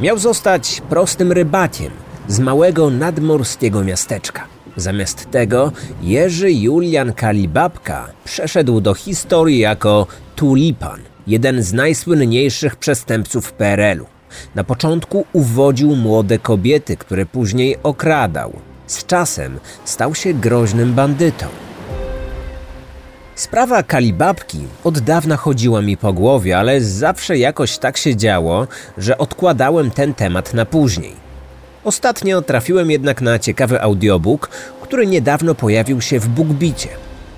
Miał 0.00 0.18
zostać 0.18 0.82
prostym 0.88 1.32
rybakiem 1.32 1.90
z 2.28 2.38
małego 2.40 2.90
nadmorskiego 2.90 3.84
miasteczka. 3.84 4.44
Zamiast 4.76 5.30
tego 5.30 5.72
Jerzy 6.02 6.52
Julian 6.52 7.12
Kalibabka 7.12 8.08
przeszedł 8.24 8.80
do 8.80 8.94
historii 8.94 9.58
jako 9.58 10.06
Tulipan, 10.36 11.00
jeden 11.26 11.62
z 11.62 11.72
najsłynniejszych 11.72 12.76
przestępców 12.76 13.52
PRL-u. 13.52 14.06
Na 14.54 14.64
początku 14.64 15.24
uwodził 15.32 15.96
młode 15.96 16.38
kobiety, 16.38 16.96
które 16.96 17.26
później 17.26 17.76
okradał. 17.82 18.52
Z 18.86 19.06
czasem 19.06 19.58
stał 19.84 20.14
się 20.14 20.34
groźnym 20.34 20.94
bandytą. 20.94 21.46
Sprawa 23.38 23.82
Kalibabki 23.82 24.58
od 24.84 24.98
dawna 24.98 25.36
chodziła 25.36 25.82
mi 25.82 25.96
po 25.96 26.12
głowie, 26.12 26.58
ale 26.58 26.80
zawsze 26.80 27.38
jakoś 27.38 27.78
tak 27.78 27.96
się 27.96 28.16
działo, 28.16 28.66
że 28.98 29.18
odkładałem 29.18 29.90
ten 29.90 30.14
temat 30.14 30.54
na 30.54 30.66
później. 30.66 31.16
Ostatnio 31.84 32.42
trafiłem 32.42 32.90
jednak 32.90 33.20
na 33.20 33.38
ciekawy 33.38 33.82
audiobook, 33.82 34.48
który 34.82 35.06
niedawno 35.06 35.54
pojawił 35.54 36.00
się 36.00 36.20
w 36.20 36.28
BookBicie. 36.28 36.88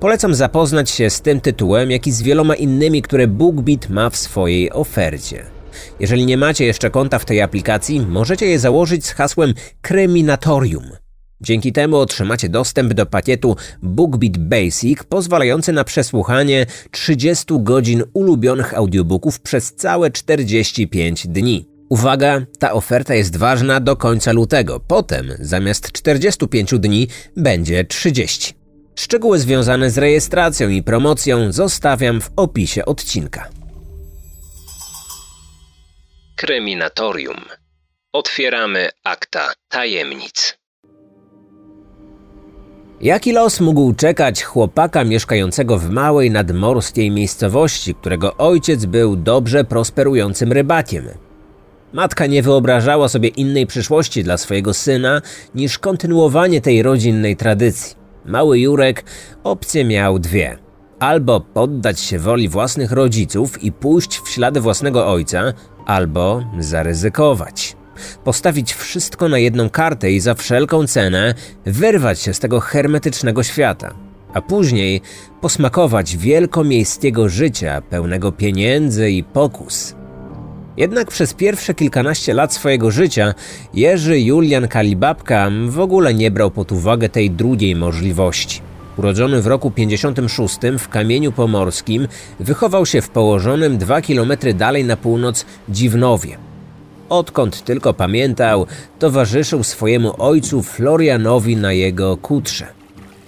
Polecam 0.00 0.34
zapoznać 0.34 0.90
się 0.90 1.10
z 1.10 1.20
tym 1.20 1.40
tytułem, 1.40 1.90
jak 1.90 2.06
i 2.06 2.12
z 2.12 2.22
wieloma 2.22 2.54
innymi, 2.54 3.02
które 3.02 3.26
BookBeat 3.26 3.88
ma 3.88 4.10
w 4.10 4.16
swojej 4.16 4.72
ofercie. 4.72 5.46
Jeżeli 6.00 6.26
nie 6.26 6.36
macie 6.36 6.64
jeszcze 6.64 6.90
konta 6.90 7.18
w 7.18 7.24
tej 7.24 7.42
aplikacji, 7.42 8.00
możecie 8.00 8.46
je 8.46 8.58
założyć 8.58 9.06
z 9.06 9.12
hasłem 9.12 9.54
Kryminatorium. 9.80 10.84
Dzięki 11.40 11.72
temu 11.72 11.96
otrzymacie 11.96 12.48
dostęp 12.48 12.94
do 12.94 13.06
pakietu 13.06 13.56
BookBeat 13.82 14.38
Basic, 14.38 15.04
pozwalający 15.08 15.72
na 15.72 15.84
przesłuchanie 15.84 16.66
30 16.90 17.44
godzin 17.60 18.02
ulubionych 18.12 18.74
audiobooków 18.74 19.40
przez 19.40 19.74
całe 19.74 20.10
45 20.10 21.26
dni. 21.26 21.71
Uwaga, 21.92 22.46
ta 22.58 22.72
oferta 22.72 23.14
jest 23.14 23.36
ważna 23.36 23.80
do 23.80 23.96
końca 23.96 24.32
lutego. 24.32 24.80
Potem 24.80 25.34
zamiast 25.40 25.92
45 25.92 26.74
dni 26.78 27.08
będzie 27.36 27.84
30. 27.84 28.54
Szczegóły 28.94 29.38
związane 29.38 29.90
z 29.90 29.98
rejestracją 29.98 30.68
i 30.68 30.82
promocją 30.82 31.52
zostawiam 31.52 32.20
w 32.20 32.30
opisie 32.36 32.84
odcinka. 32.84 33.48
Kryminatorium. 36.36 37.40
Otwieramy 38.12 38.88
akta 39.04 39.52
tajemnic. 39.68 40.58
Jaki 43.00 43.32
los 43.32 43.60
mógł 43.60 43.94
czekać 43.94 44.42
chłopaka 44.42 45.04
mieszkającego 45.04 45.78
w 45.78 45.90
małej 45.90 46.30
nadmorskiej 46.30 47.10
miejscowości, 47.10 47.94
którego 47.94 48.36
ojciec 48.36 48.84
był 48.84 49.16
dobrze 49.16 49.64
prosperującym 49.64 50.52
rybakiem? 50.52 51.31
Matka 51.92 52.26
nie 52.26 52.42
wyobrażała 52.42 53.08
sobie 53.08 53.28
innej 53.28 53.66
przyszłości 53.66 54.24
dla 54.24 54.36
swojego 54.36 54.74
syna 54.74 55.22
niż 55.54 55.78
kontynuowanie 55.78 56.60
tej 56.60 56.82
rodzinnej 56.82 57.36
tradycji. 57.36 57.96
Mały 58.24 58.58
Jurek 58.58 59.04
opcje 59.44 59.84
miał 59.84 60.18
dwie. 60.18 60.58
Albo 60.98 61.40
poddać 61.40 62.00
się 62.00 62.18
woli 62.18 62.48
własnych 62.48 62.92
rodziców 62.92 63.62
i 63.62 63.72
pójść 63.72 64.18
w 64.18 64.28
ślady 64.28 64.60
własnego 64.60 65.06
ojca, 65.06 65.52
albo 65.86 66.44
zaryzykować. 66.58 67.76
Postawić 68.24 68.74
wszystko 68.74 69.28
na 69.28 69.38
jedną 69.38 69.70
kartę 69.70 70.10
i 70.10 70.20
za 70.20 70.34
wszelką 70.34 70.86
cenę 70.86 71.34
wyrwać 71.66 72.20
się 72.20 72.34
z 72.34 72.38
tego 72.38 72.60
hermetycznego 72.60 73.42
świata, 73.42 73.94
a 74.34 74.40
później 74.40 75.00
posmakować 75.40 76.16
wielkomiejskiego 76.16 77.28
życia 77.28 77.82
pełnego 77.90 78.32
pieniędzy 78.32 79.10
i 79.10 79.24
pokus. 79.24 79.94
Jednak 80.76 81.10
przez 81.10 81.34
pierwsze 81.34 81.74
kilkanaście 81.74 82.34
lat 82.34 82.54
swojego 82.54 82.90
życia 82.90 83.34
Jerzy 83.74 84.20
Julian 84.20 84.68
Kalibabka 84.68 85.50
w 85.68 85.80
ogóle 85.80 86.14
nie 86.14 86.30
brał 86.30 86.50
pod 86.50 86.72
uwagę 86.72 87.08
tej 87.08 87.30
drugiej 87.30 87.76
możliwości. 87.76 88.60
Urodzony 88.96 89.42
w 89.42 89.46
roku 89.46 89.70
56 89.70 90.58
w 90.78 90.88
Kamieniu 90.88 91.32
Pomorskim, 91.32 92.08
wychował 92.40 92.86
się 92.86 93.02
w 93.02 93.08
położonym 93.08 93.78
dwa 93.78 94.02
kilometry 94.02 94.54
dalej 94.54 94.84
na 94.84 94.96
północ 94.96 95.46
Dziwnowie. 95.68 96.36
Odkąd 97.08 97.64
tylko 97.64 97.94
pamiętał, 97.94 98.66
towarzyszył 98.98 99.64
swojemu 99.64 100.14
ojcu 100.18 100.62
Florianowi 100.62 101.56
na 101.56 101.72
jego 101.72 102.16
kutrze. 102.16 102.66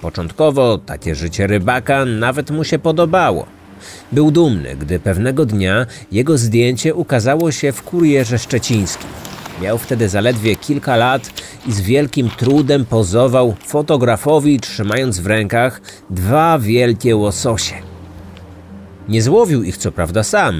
Początkowo 0.00 0.78
takie 0.78 1.14
życie 1.14 1.46
rybaka 1.46 2.04
nawet 2.04 2.50
mu 2.50 2.64
się 2.64 2.78
podobało. 2.78 3.46
Był 4.12 4.30
dumny, 4.30 4.76
gdy 4.76 5.00
pewnego 5.00 5.46
dnia 5.46 5.86
jego 6.12 6.38
zdjęcie 6.38 6.94
ukazało 6.94 7.52
się 7.52 7.72
w 7.72 7.82
kurierze 7.82 8.38
szczecińskim. 8.38 9.08
Miał 9.62 9.78
wtedy 9.78 10.08
zaledwie 10.08 10.56
kilka 10.56 10.96
lat 10.96 11.30
i 11.66 11.72
z 11.72 11.80
wielkim 11.80 12.30
trudem 12.30 12.84
pozował 12.84 13.54
fotografowi, 13.66 14.60
trzymając 14.60 15.20
w 15.20 15.26
rękach 15.26 15.80
dwa 16.10 16.58
wielkie 16.58 17.16
łososie. 17.16 17.74
Nie 19.08 19.22
złowił 19.22 19.62
ich 19.62 19.76
co 19.76 19.92
prawda 19.92 20.22
sam, 20.22 20.54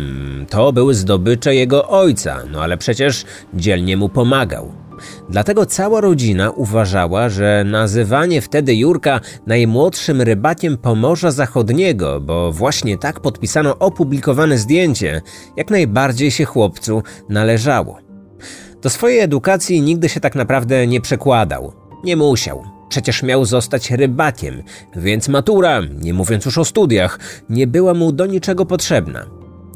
to 0.51 0.73
były 0.73 0.95
zdobycze 0.95 1.55
jego 1.55 1.89
ojca, 1.89 2.39
no 2.51 2.63
ale 2.63 2.77
przecież 2.77 3.25
dzielnie 3.55 3.97
mu 3.97 4.09
pomagał. 4.09 4.84
Dlatego 5.29 5.67
cała 5.67 6.01
rodzina 6.01 6.51
uważała, 6.51 7.29
że 7.29 7.65
nazywanie 7.67 8.41
wtedy 8.41 8.75
Jurka 8.75 9.21
najmłodszym 9.47 10.23
rybakiem 10.23 10.77
Pomorza 10.79 11.31
Zachodniego, 11.31 12.21
bo 12.21 12.53
właśnie 12.53 12.99
tak 12.99 13.21
podpisano 13.21 13.79
opublikowane 13.79 14.59
zdjęcie, 14.59 15.23
jak 15.57 15.71
najbardziej 15.71 16.31
się 16.31 16.45
chłopcu 16.45 17.03
należało. 17.29 17.99
Do 18.83 18.91
swojej 18.91 19.21
edukacji 19.21 19.83
nigdy 19.83 20.09
się 20.09 20.21
tak 20.21 20.35
naprawdę 20.35 20.87
nie 20.87 21.01
przekładał. 21.01 21.73
Nie 22.05 22.17
musiał. 22.17 22.65
Przecież 22.89 23.23
miał 23.23 23.45
zostać 23.45 23.91
rybakiem, 23.91 24.63
więc 24.97 25.29
matura, 25.29 25.81
nie 26.03 26.15
mówiąc 26.15 26.45
już 26.45 26.59
o 26.59 26.65
studiach, 26.65 27.19
nie 27.49 27.67
była 27.67 27.95
mu 27.95 28.13
do 28.13 28.27
niczego 28.27 28.67
potrzebna. 28.67 29.27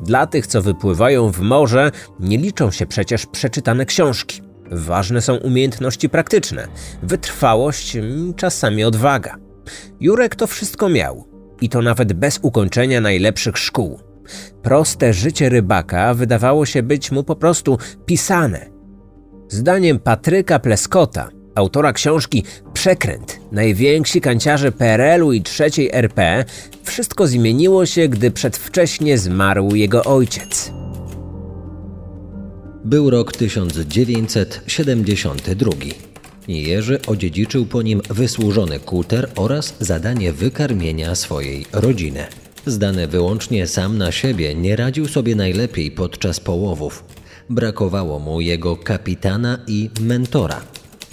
Dla 0.03 0.27
tych, 0.27 0.47
co 0.47 0.63
wypływają 0.63 1.33
w 1.33 1.41
morze, 1.41 1.91
nie 2.21 2.39
liczą 2.39 2.71
się 2.71 2.87
przecież 2.87 3.27
przeczytane 3.27 3.87
książki. 3.87 4.48
Ważne 4.71 5.21
są 5.23 5.37
umiejętności 5.37 6.09
praktyczne, 6.09 6.69
wytrwałość, 7.03 7.97
czasami 8.37 8.85
odwaga. 8.85 9.37
Jurek 10.01 10.37
to 10.37 10.47
wszystko 10.47 10.89
miał 10.89 11.29
i 11.61 11.69
to 11.69 11.83
nawet 11.83 12.13
bez 12.13 12.39
ukończenia 12.43 13.01
najlepszych 13.01 13.59
szkół. 13.59 14.01
Proste 14.63 15.13
życie 15.13 15.49
rybaka 15.49 16.15
wydawało 16.15 16.67
się 16.67 16.83
być 16.83 17.11
mu 17.11 17.25
po 17.25 17.37
prostu 17.37 17.79
pisane. 18.07 18.67
Zdaniem 19.49 19.99
Patryka 19.99 20.59
Pleskota, 20.59 21.29
autora 21.55 21.93
książki 21.93 22.45
Przekręt, 22.73 23.41
najwięksi 23.53 24.21
kanciarze 24.21 24.73
PRL-u 24.73 25.33
i 25.33 25.43
trzeciej 25.43 25.91
RP, 25.93 26.45
wszystko 26.83 27.27
zmieniło 27.27 27.87
się, 27.87 28.09
gdy 28.09 28.31
przedwcześnie 28.31 29.19
zmarł 29.19 29.75
jego 29.75 30.05
ojciec. 30.05 30.73
Był 32.85 33.11
rok 33.11 33.33
1972. 33.33 35.71
Jerzy 36.49 36.99
odziedziczył 37.07 37.67
po 37.67 37.83
nim 37.83 38.01
wysłużony 38.11 38.81
kuter 38.81 39.31
oraz 39.37 39.75
zadanie 39.81 40.33
wykarmienia 40.33 41.15
swojej 41.15 41.67
rodziny. 41.73 42.27
Zdany 42.67 43.07
wyłącznie 43.07 43.67
sam 43.67 43.99
na 43.99 44.13
siebie, 44.13 44.55
nie 44.55 44.77
radził 44.77 45.09
sobie 45.09 45.37
najlepiej 45.37 45.91
podczas 45.91 46.41
połowów. 46.41 47.05
Brakowało 47.51 48.19
mu 48.19 48.41
jego 48.41 48.77
kapitana 48.77 49.59
i 49.67 49.91
mentora. 50.01 50.61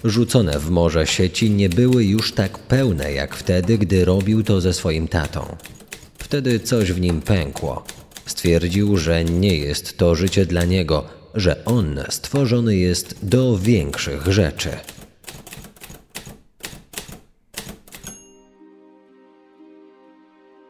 Rzucone 0.03 0.59
w 0.59 0.69
morze 0.69 1.07
sieci 1.07 1.49
nie 1.49 1.69
były 1.69 2.05
już 2.05 2.33
tak 2.33 2.59
pełne 2.59 3.13
jak 3.13 3.35
wtedy, 3.35 3.77
gdy 3.77 4.05
robił 4.05 4.43
to 4.43 4.61
ze 4.61 4.73
swoim 4.73 5.07
tatą. 5.07 5.55
Wtedy 6.17 6.59
coś 6.59 6.91
w 6.91 7.01
nim 7.01 7.21
pękło. 7.21 7.83
Stwierdził, 8.25 8.97
że 8.97 9.23
nie 9.23 9.57
jest 9.57 9.97
to 9.97 10.15
życie 10.15 10.45
dla 10.45 10.65
niego, 10.65 11.24
że 11.35 11.65
on 11.65 11.99
stworzony 12.09 12.75
jest 12.75 13.25
do 13.25 13.57
większych 13.57 14.27
rzeczy. 14.27 14.69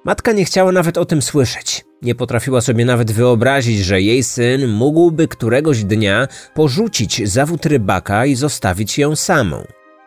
Matka 0.06 0.32
nie 0.32 0.46
chciała 0.46 0.72
nawet 0.72 0.98
o 0.98 1.06
tym 1.06 1.22
słyszeć. 1.22 1.86
Nie 2.02 2.16
potrafiła 2.16 2.62
sobie 2.62 2.86
nawet 2.86 3.12
wyobrazić, 3.12 3.80
że 3.80 4.02
jej 4.02 4.24
syn 4.24 4.68
mógłby 4.68 5.28
któregoś 5.28 5.84
dnia 5.84 6.28
porzucić 6.54 7.30
zawód 7.30 7.66
rybaka 7.66 8.26
i 8.26 8.36
zostawić 8.36 8.98
ją 8.98 9.16
samą. 9.16 9.64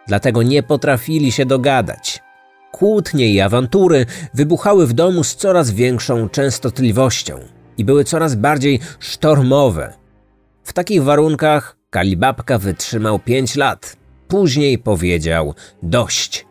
Dlatego 0.09 0.43
nie 0.43 0.63
potrafili 0.63 1.33
się 1.33 1.47
dogadać. 1.47 2.21
Kłótnie 2.73 3.33
i 3.33 3.41
awantury 3.41 4.07
wybuchały 4.35 4.87
w 4.87 4.93
domu 4.93 5.25
z 5.25 5.37
coraz 5.37 5.71
większą 5.71 6.29
częstotliwością 6.29 7.41
i 7.79 7.85
były 7.85 8.05
coraz 8.05 8.35
bardziej 8.35 8.81
sztormowe. 8.99 9.93
W 10.69 10.73
takich 10.73 11.03
warunkach 11.03 11.77
Kalibabka 11.91 12.59
wytrzymał 12.59 13.19
pięć 13.19 13.57
lat. 13.57 13.97
Później 14.29 14.79
powiedział 14.79 15.55
dość. 15.83 16.47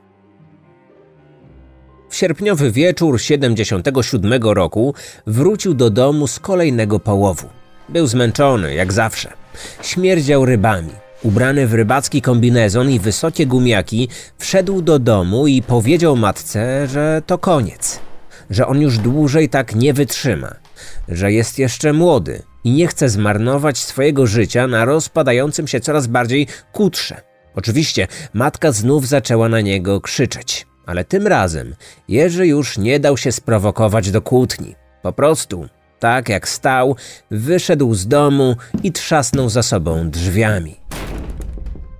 W 2.09 2.15
sierpniowy 2.15 2.71
wieczór 2.71 3.21
77 3.21 4.43
roku 4.43 4.93
wrócił 5.27 5.73
do 5.73 5.89
domu 5.89 6.27
z 6.27 6.39
kolejnego 6.39 6.99
połowu. 6.99 7.49
Był 7.89 8.07
zmęczony, 8.07 8.73
jak 8.73 8.93
zawsze. 8.93 9.33
Śmierdział 9.81 10.45
rybami. 10.45 10.93
Ubrany 11.23 11.67
w 11.67 11.73
rybacki 11.73 12.21
kombinezon 12.21 12.91
i 12.91 12.99
wysokie 12.99 13.45
gumiaki, 13.45 14.09
wszedł 14.37 14.81
do 14.81 14.99
domu 14.99 15.47
i 15.47 15.61
powiedział 15.61 16.15
matce, 16.15 16.87
że 16.87 17.21
to 17.25 17.37
koniec. 17.37 17.99
Że 18.49 18.67
on 18.67 18.81
już 18.81 18.97
dłużej 18.97 19.49
tak 19.49 19.75
nie 19.75 19.93
wytrzyma. 19.93 20.55
Że 21.09 21.31
jest 21.31 21.59
jeszcze 21.59 21.93
młody 21.93 22.43
i 22.67 22.71
nie 22.71 22.87
chce 22.87 23.09
zmarnować 23.09 23.77
swojego 23.77 24.27
życia 24.27 24.67
na 24.67 24.85
rozpadającym 24.85 25.67
się 25.67 25.79
coraz 25.79 26.07
bardziej 26.07 26.47
kutrze. 26.71 27.21
Oczywiście 27.55 28.07
matka 28.33 28.71
znów 28.71 29.07
zaczęła 29.07 29.49
na 29.49 29.61
niego 29.61 30.01
krzyczeć, 30.01 30.67
ale 30.85 31.05
tym 31.05 31.27
razem 31.27 31.75
Jerzy 32.07 32.47
już 32.47 32.77
nie 32.77 32.99
dał 32.99 33.17
się 33.17 33.31
sprowokować 33.31 34.11
do 34.11 34.21
kłótni. 34.21 34.75
Po 35.01 35.13
prostu, 35.13 35.67
tak 35.99 36.29
jak 36.29 36.49
stał, 36.49 36.95
wyszedł 37.31 37.93
z 37.93 38.07
domu 38.07 38.55
i 38.83 38.91
trzasnął 38.91 39.49
za 39.49 39.63
sobą 39.63 40.09
drzwiami. 40.09 40.75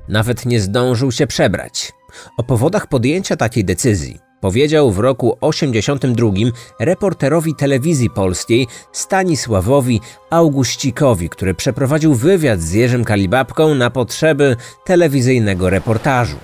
Nawet 0.08 0.46
nie 0.46 0.60
zdążył 0.60 1.12
się 1.12 1.28
przebrać. 1.28 1.92
O 2.38 2.44
powodach 2.44 2.88
podjęcia 2.88 3.36
takiej 3.36 3.66
decyzji 3.66 4.27
powiedział 4.42 4.92
w 4.92 5.00
roku 5.00 5.38
82 5.42 6.32
reporterowi 6.80 7.56
telewizji 7.56 8.10
polskiej 8.10 8.68
Stanisławowi 8.92 10.02
Auguścikowi, 10.30 11.30
który 11.30 11.54
przeprowadził 11.54 12.16
wywiad 12.16 12.62
z 12.62 12.74
Jerzym 12.74 13.04
Kalibabką 13.04 13.76
na 13.76 13.90
potrzeby 13.90 14.56
telewizyjnego 14.86 15.70
reportażu. 15.70 16.38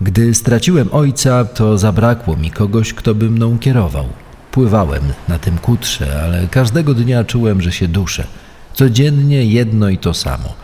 Gdy 0.00 0.34
straciłem 0.34 0.88
ojca, 0.92 1.44
to 1.44 1.78
zabrakło 1.78 2.36
mi 2.36 2.50
kogoś, 2.50 2.94
kto 2.94 3.14
by 3.14 3.30
mną 3.30 3.58
kierował. 3.58 4.04
Pływałem 4.50 5.02
na 5.28 5.38
tym 5.38 5.58
kutrze, 5.58 6.22
ale 6.22 6.48
każdego 6.50 6.94
dnia 6.94 7.24
czułem, 7.24 7.60
że 7.60 7.72
się 7.72 7.88
duszę. 7.88 8.26
Codziennie 8.74 9.44
jedno 9.44 9.88
i 9.88 9.98
to 9.98 10.14
samo. 10.14 10.54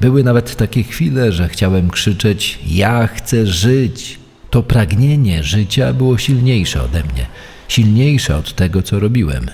Były 0.00 0.24
nawet 0.24 0.56
takie 0.56 0.82
chwile, 0.82 1.32
że 1.32 1.48
chciałem 1.48 1.90
krzyczeć: 1.90 2.58
Ja 2.66 3.06
chcę 3.06 3.46
żyć. 3.46 4.18
To 4.50 4.62
pragnienie 4.62 5.42
życia 5.42 5.92
było 5.92 6.18
silniejsze 6.18 6.82
ode 6.82 7.02
mnie, 7.02 7.26
silniejsze 7.68 8.36
od 8.36 8.54
tego, 8.54 8.82
co 8.82 9.00
robiłem. 9.00 9.50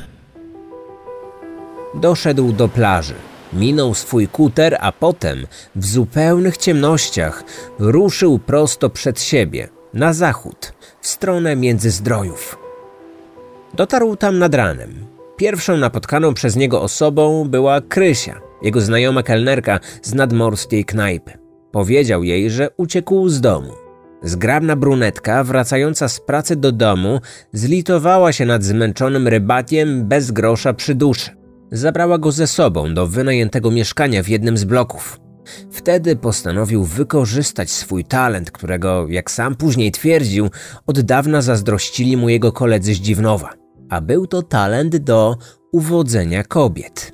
Doszedł 1.94 2.52
do 2.52 2.68
plaży. 2.68 3.14
Minął 3.52 3.94
swój 3.94 4.28
kuter, 4.28 4.76
a 4.80 4.92
potem 4.92 5.46
w 5.76 5.86
zupełnych 5.86 6.56
ciemnościach 6.56 7.44
ruszył 7.78 8.38
prosto 8.38 8.90
przed 8.90 9.22
siebie, 9.22 9.68
na 9.94 10.12
zachód, 10.12 10.72
w 11.00 11.06
stronę 11.06 11.56
Międzyzdrojów. 11.56 12.58
Dotarł 13.74 14.16
tam 14.16 14.38
nad 14.38 14.54
ranem. 14.54 15.06
Pierwszą 15.36 15.76
napotkaną 15.76 16.34
przez 16.34 16.56
niego 16.56 16.82
osobą 16.82 17.48
była 17.48 17.80
Krysia, 17.80 18.40
jego 18.62 18.80
znajoma 18.80 19.22
kelnerka 19.22 19.80
z 20.02 20.14
nadmorskiej 20.14 20.84
knajpy. 20.84 21.32
Powiedział 21.72 22.24
jej, 22.24 22.50
że 22.50 22.68
uciekł 22.76 23.28
z 23.28 23.40
domu. 23.40 23.83
Zgrabna 24.24 24.76
brunetka, 24.76 25.44
wracająca 25.44 26.08
z 26.08 26.20
pracy 26.20 26.56
do 26.56 26.72
domu, 26.72 27.20
zlitowała 27.52 28.32
się 28.32 28.46
nad 28.46 28.64
zmęczonym 28.64 29.28
rybakiem 29.28 30.08
bez 30.08 30.30
grosza 30.30 30.74
przy 30.74 30.94
duszy. 30.94 31.30
Zabrała 31.72 32.18
go 32.18 32.32
ze 32.32 32.46
sobą 32.46 32.94
do 32.94 33.06
wynajętego 33.06 33.70
mieszkania 33.70 34.22
w 34.22 34.28
jednym 34.28 34.56
z 34.56 34.64
bloków. 34.64 35.20
Wtedy 35.70 36.16
postanowił 36.16 36.84
wykorzystać 36.84 37.70
swój 37.70 38.04
talent, 38.04 38.50
którego, 38.50 39.06
jak 39.08 39.30
sam 39.30 39.54
później 39.54 39.92
twierdził, 39.92 40.50
od 40.86 41.00
dawna 41.00 41.42
zazdrościli 41.42 42.16
mu 42.16 42.28
jego 42.28 42.52
koledzy 42.52 42.94
z 42.94 42.98
Dziwnowa. 42.98 43.50
A 43.90 44.00
był 44.00 44.26
to 44.26 44.42
talent 44.42 44.96
do 44.96 45.36
uwodzenia 45.72 46.44
kobiet. 46.44 47.13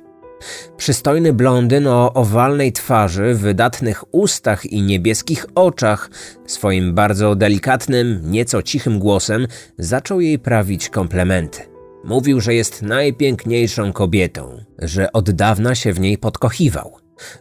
Przystojny 0.77 1.33
blondyn 1.33 1.87
o 1.87 2.13
owalnej 2.13 2.71
twarzy, 2.71 3.33
wydatnych 3.33 4.13
ustach 4.13 4.65
i 4.65 4.81
niebieskich 4.81 5.45
oczach, 5.55 6.09
swoim 6.45 6.93
bardzo 6.93 7.35
delikatnym, 7.35 8.21
nieco 8.23 8.61
cichym 8.61 8.99
głosem 8.99 9.47
zaczął 9.77 10.21
jej 10.21 10.39
prawić 10.39 10.89
komplementy. 10.89 11.59
Mówił, 12.03 12.41
że 12.41 12.53
jest 12.53 12.81
najpiękniejszą 12.81 13.93
kobietą, 13.93 14.63
że 14.79 15.11
od 15.11 15.31
dawna 15.31 15.75
się 15.75 15.93
w 15.93 15.99
niej 15.99 16.17
podkochiwał, 16.17 16.97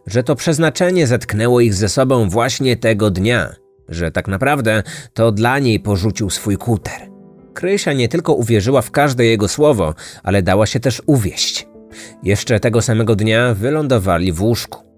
że 0.06 0.23
to 0.23 0.37
przeznaczenie 0.37 1.06
zetknęło 1.06 1.61
ich 1.61 1.75
ze 1.75 1.88
sobą 1.88 2.29
właśnie 2.29 2.76
tego 2.76 3.11
dnia, 3.11 3.55
że 3.88 4.11
tak 4.11 4.29
naprawdę 4.29 4.82
to 5.14 5.32
dla 5.32 5.58
niej 5.58 5.81
porzucił 5.81 6.31
swój 6.31 6.56
kuter. 6.56 7.11
Krysia 7.55 7.93
nie 7.93 8.08
tylko 8.08 8.35
uwierzyła 8.35 8.82
w 8.82 8.91
każde 8.91 9.25
jego 9.25 9.49
słowo, 9.49 9.94
ale 10.23 10.43
dała 10.43 10.67
się 10.67 10.81
też 10.81 11.03
uwieść. 11.06 11.69
Jeszcze 12.22 12.61
tego 12.61 12.82
samego 12.82 13.17
dnia 13.17 13.55
wylądowali 13.55 14.32
w 14.32 14.43
łóżku. 14.43 14.90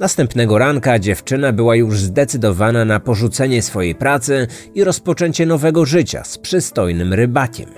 Następnego 0.00 0.58
ranka 0.58 0.98
dziewczyna 0.98 1.52
była 1.52 1.76
już 1.76 2.00
zdecydowana 2.00 2.84
na 2.84 3.00
porzucenie 3.00 3.62
swojej 3.62 3.94
pracy 3.94 4.46
i 4.74 4.84
rozpoczęcie 4.84 5.46
nowego 5.46 5.84
życia 5.84 6.24
z 6.24 6.38
przystojnym 6.38 7.14
rybakiem. 7.14 7.68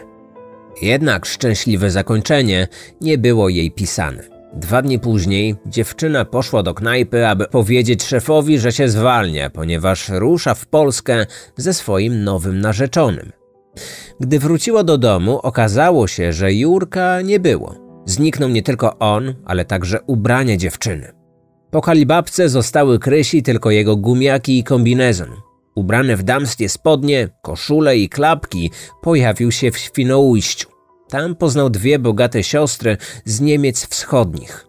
Jednak 0.83 1.27
szczęśliwe 1.27 1.91
zakończenie 1.91 2.69
nie 3.01 3.19
było 3.19 3.49
jej 3.49 3.71
pisane. 3.71 4.23
Dwa 4.55 4.83
dni 4.83 4.99
później 4.99 5.57
dziewczyna 5.67 6.25
poszła 6.25 6.63
do 6.63 6.75
knajpy, 6.75 7.27
aby 7.27 7.47
powiedzieć 7.47 8.05
szefowi, 8.05 8.59
że 8.59 8.73
się 8.73 8.89
zwalnia, 8.89 9.51
ponieważ 9.51 10.09
rusza 10.09 10.55
w 10.55 10.67
Polskę 10.67 11.27
ze 11.57 11.75
swoim 11.75 12.25
nowym 12.25 12.61
narzeczonym. 12.61 13.33
Gdy 14.21 14.39
wróciła 14.39 14.85
do 14.85 14.99
domu, 14.99 15.39
okazało 15.39 16.07
się, 16.07 16.33
że 16.33 16.55
Jurka 16.55 17.21
nie 17.23 17.41
było. 17.41 17.90
Zniknął 18.11 18.49
nie 18.49 18.63
tylko 18.63 18.99
on, 18.99 19.35
ale 19.45 19.65
także 19.65 20.01
ubranie 20.07 20.59
dziewczyny. 20.59 21.13
Po 21.71 21.81
kalibabce 21.81 22.49
zostały 22.49 22.99
Krysi 22.99 23.43
tylko 23.43 23.71
jego 23.71 23.97
gumiaki 23.97 24.59
i 24.59 24.65
kombinezon. 24.65 25.29
Ubrany 25.75 26.17
w 26.17 26.23
damskie 26.23 26.69
spodnie, 26.69 27.29
koszule 27.43 27.97
i 27.97 28.09
klapki 28.09 28.71
pojawił 29.03 29.53
się 29.53 29.71
w 29.71 29.79
Świnoujściu. 29.79 30.69
Tam 31.09 31.37
poznał 31.37 31.71
dwie 31.71 31.99
bogate 31.99 32.43
siostry 32.43 32.97
z 33.25 33.41
Niemiec 33.41 33.87
wschodnich. 33.87 34.67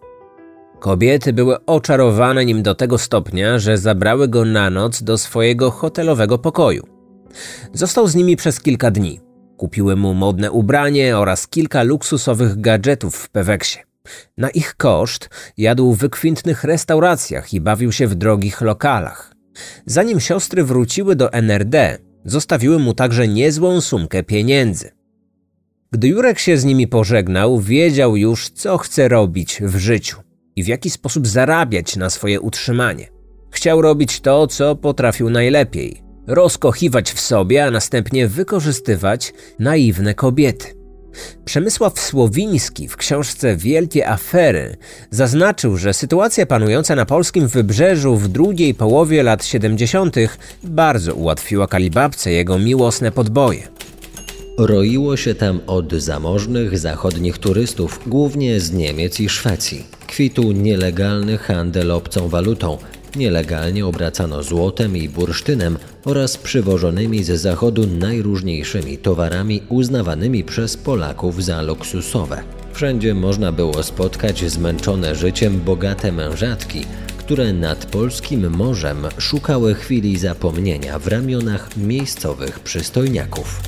Kobiety 0.80 1.32
były 1.32 1.64
oczarowane 1.66 2.44
nim 2.44 2.62
do 2.62 2.74
tego 2.74 2.98
stopnia, 2.98 3.58
że 3.58 3.78
zabrały 3.78 4.28
go 4.28 4.44
na 4.44 4.70
noc 4.70 5.02
do 5.02 5.18
swojego 5.18 5.70
hotelowego 5.70 6.38
pokoju. 6.38 6.82
Został 7.72 8.08
z 8.08 8.14
nimi 8.14 8.36
przez 8.36 8.60
kilka 8.60 8.90
dni. 8.90 9.31
Kupiły 9.62 9.96
mu 9.96 10.14
modne 10.14 10.52
ubranie 10.52 11.18
oraz 11.18 11.48
kilka 11.48 11.82
luksusowych 11.82 12.60
gadżetów 12.60 13.16
w 13.16 13.28
Peweksie. 13.28 13.78
Na 14.38 14.50
ich 14.50 14.74
koszt 14.74 15.30
jadł 15.56 15.92
w 15.92 15.98
wykwintnych 15.98 16.64
restauracjach 16.64 17.54
i 17.54 17.60
bawił 17.60 17.92
się 17.92 18.06
w 18.06 18.14
drogich 18.14 18.60
lokalach. 18.60 19.34
Zanim 19.86 20.20
siostry 20.20 20.64
wróciły 20.64 21.16
do 21.16 21.32
NRD, 21.32 21.98
zostawiły 22.24 22.78
mu 22.78 22.94
także 22.94 23.28
niezłą 23.28 23.80
sumkę 23.80 24.22
pieniędzy. 24.22 24.90
Gdy 25.92 26.08
Jurek 26.08 26.38
się 26.38 26.58
z 26.58 26.64
nimi 26.64 26.88
pożegnał, 26.88 27.60
wiedział 27.60 28.16
już, 28.16 28.50
co 28.50 28.78
chce 28.78 29.08
robić 29.08 29.60
w 29.62 29.76
życiu 29.76 30.20
i 30.56 30.62
w 30.62 30.66
jaki 30.66 30.90
sposób 30.90 31.26
zarabiać 31.26 31.96
na 31.96 32.10
swoje 32.10 32.40
utrzymanie. 32.40 33.08
Chciał 33.50 33.82
robić 33.82 34.20
to, 34.20 34.46
co 34.46 34.76
potrafił 34.76 35.30
najlepiej 35.30 36.11
rozkochiwać 36.26 37.12
w 37.12 37.20
sobie, 37.20 37.64
a 37.64 37.70
następnie 37.70 38.28
wykorzystywać 38.28 39.34
naiwne 39.58 40.14
kobiety. 40.14 40.82
Przemysław 41.44 42.00
Słowiński 42.00 42.88
w 42.88 42.96
książce 42.96 43.56
Wielkie 43.56 44.08
Afery 44.08 44.76
zaznaczył, 45.10 45.76
że 45.76 45.94
sytuacja 45.94 46.46
panująca 46.46 46.94
na 46.94 47.06
polskim 47.06 47.48
wybrzeżu 47.48 48.16
w 48.16 48.28
drugiej 48.28 48.74
połowie 48.74 49.22
lat 49.22 49.44
70. 49.44 50.16
bardzo 50.64 51.14
ułatwiła 51.14 51.66
Kalibabce 51.66 52.32
jego 52.32 52.58
miłosne 52.58 53.12
podboje. 53.12 53.62
Roiło 54.58 55.16
się 55.16 55.34
tam 55.34 55.60
od 55.66 55.92
zamożnych 55.92 56.78
zachodnich 56.78 57.38
turystów, 57.38 58.00
głównie 58.06 58.60
z 58.60 58.72
Niemiec 58.72 59.20
i 59.20 59.28
Szwecji. 59.28 59.86
Kwitł 60.06 60.52
nielegalny 60.52 61.38
handel 61.38 61.90
obcą 61.90 62.28
walutą, 62.28 62.78
Nielegalnie 63.16 63.86
obracano 63.86 64.42
złotem 64.42 64.96
i 64.96 65.08
bursztynem 65.08 65.78
oraz 66.04 66.36
przywożonymi 66.36 67.24
ze 67.24 67.38
zachodu 67.38 67.86
najróżniejszymi 67.86 68.98
towarami 68.98 69.62
uznawanymi 69.68 70.44
przez 70.44 70.76
Polaków 70.76 71.44
za 71.44 71.62
luksusowe. 71.62 72.42
Wszędzie 72.72 73.14
można 73.14 73.52
było 73.52 73.82
spotkać 73.82 74.50
zmęczone 74.50 75.14
życiem 75.14 75.60
bogate 75.60 76.12
mężatki, 76.12 76.84
które 77.18 77.52
nad 77.52 77.86
polskim 77.86 78.50
morzem 78.50 79.06
szukały 79.18 79.74
chwili 79.74 80.18
zapomnienia 80.18 80.98
w 80.98 81.06
ramionach 81.06 81.76
miejscowych 81.76 82.60
przystojniaków. 82.60 83.60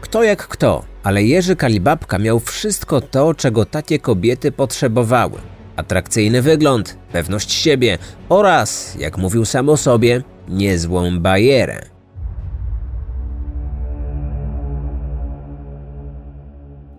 Kto 0.00 0.22
jak 0.22 0.48
kto, 0.48 0.84
ale 1.02 1.24
Jerzy 1.24 1.56
Kalibabka 1.56 2.18
miał 2.18 2.40
wszystko 2.40 3.00
to, 3.00 3.34
czego 3.34 3.64
takie 3.64 3.98
kobiety 3.98 4.52
potrzebowały. 4.52 5.38
Atrakcyjny 5.78 6.42
wygląd, 6.42 6.98
pewność 7.12 7.52
siebie 7.52 7.98
oraz, 8.28 8.96
jak 8.98 9.18
mówił 9.18 9.44
sam 9.44 9.68
o 9.68 9.76
sobie, 9.76 10.22
niezłą 10.48 11.20
bajerę. 11.20 11.82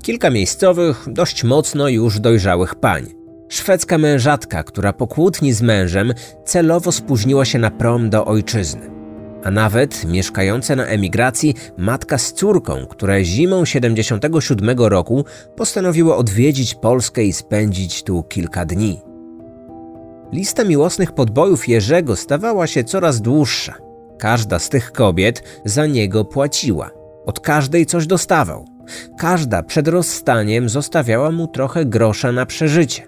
Kilka 0.03 0.29
miejscowych, 0.29 1.05
dość 1.07 1.43
mocno 1.43 1.87
już 1.87 2.19
dojrzałych 2.19 2.75
pań. 2.75 3.05
Szwedzka 3.49 3.97
mężatka, 3.97 4.63
która 4.63 4.93
po 4.93 5.07
kłótni 5.07 5.53
z 5.53 5.61
mężem 5.61 6.13
celowo 6.45 6.91
spóźniła 6.91 7.45
się 7.45 7.59
na 7.59 7.71
prom 7.71 8.09
do 8.09 8.25
ojczyzny. 8.25 8.98
A 9.43 9.51
nawet 9.51 10.05
mieszkająca 10.05 10.75
na 10.75 10.85
emigracji 10.85 11.55
matka 11.77 12.17
z 12.17 12.33
córką, 12.33 12.85
które 12.85 13.23
zimą 13.23 13.65
77 13.65 14.79
roku 14.79 15.25
postanowiły 15.55 16.15
odwiedzić 16.15 16.75
Polskę 16.75 17.23
i 17.23 17.33
spędzić 17.33 18.03
tu 18.03 18.23
kilka 18.23 18.65
dni. 18.65 19.01
Lista 20.31 20.63
miłosnych 20.63 21.11
podbojów 21.11 21.67
Jerzego 21.67 22.15
stawała 22.15 22.67
się 22.67 22.83
coraz 22.83 23.21
dłuższa. 23.21 23.75
Każda 24.19 24.59
z 24.59 24.69
tych 24.69 24.91
kobiet 24.91 25.43
za 25.65 25.85
niego 25.85 26.25
płaciła. 26.25 26.91
Od 27.25 27.39
każdej 27.39 27.85
coś 27.85 28.07
dostawał. 28.07 28.65
Każda 29.17 29.63
przed 29.63 29.87
rozstaniem 29.87 30.69
zostawiała 30.69 31.31
mu 31.31 31.47
trochę 31.47 31.85
grosza 31.85 32.31
na 32.31 32.45
przeżycie. 32.45 33.07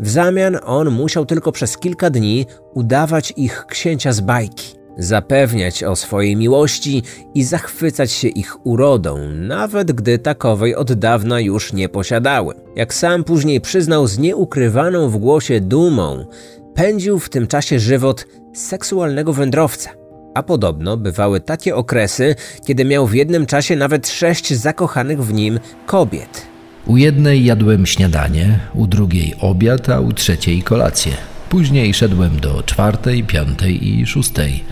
W 0.00 0.08
zamian 0.08 0.58
on 0.64 0.90
musiał 0.90 1.26
tylko 1.26 1.52
przez 1.52 1.78
kilka 1.78 2.10
dni 2.10 2.46
udawać 2.74 3.32
ich 3.36 3.66
księcia 3.66 4.12
z 4.12 4.20
bajki, 4.20 4.76
zapewniać 4.98 5.84
o 5.84 5.96
swojej 5.96 6.36
miłości 6.36 7.02
i 7.34 7.44
zachwycać 7.44 8.12
się 8.12 8.28
ich 8.28 8.66
urodą, 8.66 9.18
nawet 9.34 9.92
gdy 9.92 10.18
takowej 10.18 10.74
od 10.74 10.92
dawna 10.92 11.40
już 11.40 11.72
nie 11.72 11.88
posiadały. 11.88 12.54
Jak 12.76 12.94
sam 12.94 13.24
później 13.24 13.60
przyznał 13.60 14.06
z 14.06 14.18
nieukrywaną 14.18 15.08
w 15.08 15.16
głosie 15.16 15.60
dumą, 15.60 16.26
pędził 16.74 17.18
w 17.18 17.28
tym 17.28 17.46
czasie 17.46 17.78
żywot 17.78 18.26
seksualnego 18.54 19.32
wędrowca. 19.32 19.90
A 20.34 20.42
podobno 20.42 20.96
bywały 20.96 21.40
takie 21.40 21.76
okresy, 21.76 22.34
kiedy 22.66 22.84
miał 22.84 23.06
w 23.06 23.14
jednym 23.14 23.46
czasie 23.46 23.76
nawet 23.76 24.08
sześć 24.08 24.52
zakochanych 24.52 25.24
w 25.24 25.32
nim 25.32 25.60
kobiet. 25.86 26.46
U 26.86 26.96
jednej 26.96 27.44
jadłem 27.44 27.86
śniadanie, 27.86 28.58
u 28.74 28.86
drugiej 28.86 29.34
obiad, 29.40 29.88
a 29.88 30.00
u 30.00 30.12
trzeciej 30.12 30.62
kolację. 30.62 31.33
Później 31.54 31.94
szedłem 31.94 32.40
do 32.40 32.62
czwartej, 32.62 33.24
piątej 33.24 33.88
i 33.88 34.06
szóstej. 34.06 34.64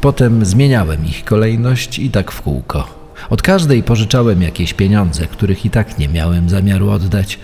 Potem 0.00 0.44
zmieniałem 0.44 1.06
ich 1.06 1.24
kolejność 1.24 1.98
i 1.98 2.10
tak 2.10 2.32
w 2.32 2.42
kółko. 2.42 2.88
Od 3.30 3.42
każdej 3.42 3.82
pożyczałem 3.82 4.42
jakieś 4.42 4.74
pieniądze, 4.74 5.26
których 5.26 5.64
i 5.64 5.70
tak 5.70 5.98
nie 5.98 6.08
miałem 6.08 6.48
zamiaru 6.48 6.90
oddać. 6.90 7.38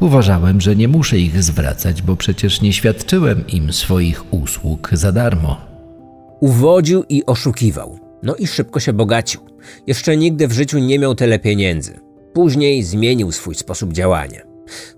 Uważałem, 0.00 0.60
że 0.60 0.76
nie 0.76 0.88
muszę 0.88 1.18
ich 1.18 1.42
zwracać, 1.42 2.02
bo 2.02 2.16
przecież 2.16 2.60
nie 2.60 2.72
świadczyłem 2.72 3.46
im 3.46 3.72
swoich 3.72 4.34
usług 4.34 4.90
za 4.92 5.12
darmo. 5.12 5.60
Uwodził 6.40 7.04
i 7.08 7.26
oszukiwał. 7.26 7.98
No 8.22 8.34
i 8.34 8.46
szybko 8.46 8.80
się 8.80 8.92
bogacił. 8.92 9.40
Jeszcze 9.86 10.16
nigdy 10.16 10.48
w 10.48 10.52
życiu 10.52 10.78
nie 10.78 10.98
miał 10.98 11.14
tyle 11.14 11.38
pieniędzy. 11.38 12.00
Później 12.32 12.82
zmienił 12.82 13.32
swój 13.32 13.54
sposób 13.54 13.92
działania. 13.92 14.45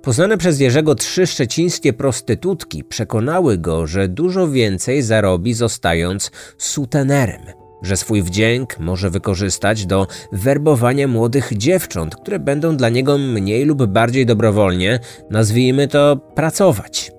Poznane 0.02 0.38
przez 0.38 0.60
Jerzego 0.60 0.94
trzy 0.94 1.26
szczecińskie 1.26 1.92
prostytutki 1.92 2.84
przekonały 2.84 3.58
go, 3.58 3.86
że 3.86 4.08
dużo 4.08 4.48
więcej 4.48 5.02
zarobi 5.02 5.54
zostając 5.54 6.30
sutenerem, 6.58 7.42
że 7.82 7.96
swój 7.96 8.22
wdzięk 8.22 8.78
może 8.78 9.10
wykorzystać 9.10 9.86
do 9.86 10.06
werbowania 10.32 11.08
młodych 11.08 11.56
dziewcząt, 11.56 12.16
które 12.16 12.38
będą 12.38 12.76
dla 12.76 12.88
niego 12.88 13.18
mniej 13.18 13.64
lub 13.64 13.86
bardziej 13.86 14.26
dobrowolnie, 14.26 15.00
nazwijmy 15.30 15.88
to, 15.88 16.16
pracować. 16.16 17.17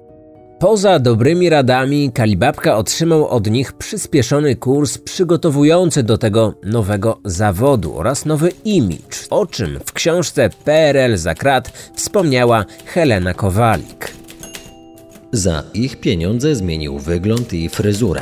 Poza 0.60 1.00
dobrymi 1.00 1.50
radami, 1.50 2.12
Kalibabka 2.14 2.78
otrzymał 2.78 3.28
od 3.28 3.52
nich 3.52 3.74
przyspieszony 3.74 4.56
kurs 4.56 4.98
przygotowujący 4.98 6.04
do 6.04 6.18
tego 6.18 6.54
nowego 6.64 7.20
zawodu 7.26 7.98
oraz 7.98 8.26
nowy 8.26 8.52
imidż, 8.66 9.28
o 9.30 9.46
czym 9.46 9.80
w 9.86 9.94
książce 9.94 10.50
PRL 10.66 11.18
za 11.18 11.36
krat 11.36 11.92
wspomniała 11.96 12.66
Helena 12.86 13.34
Kowalik. 13.34 14.14
Za 15.32 15.64
ich 15.74 16.00
pieniądze 16.00 16.56
zmienił 16.56 17.00
wygląd 17.00 17.54
i 17.54 17.70
fryzurę. 17.70 18.22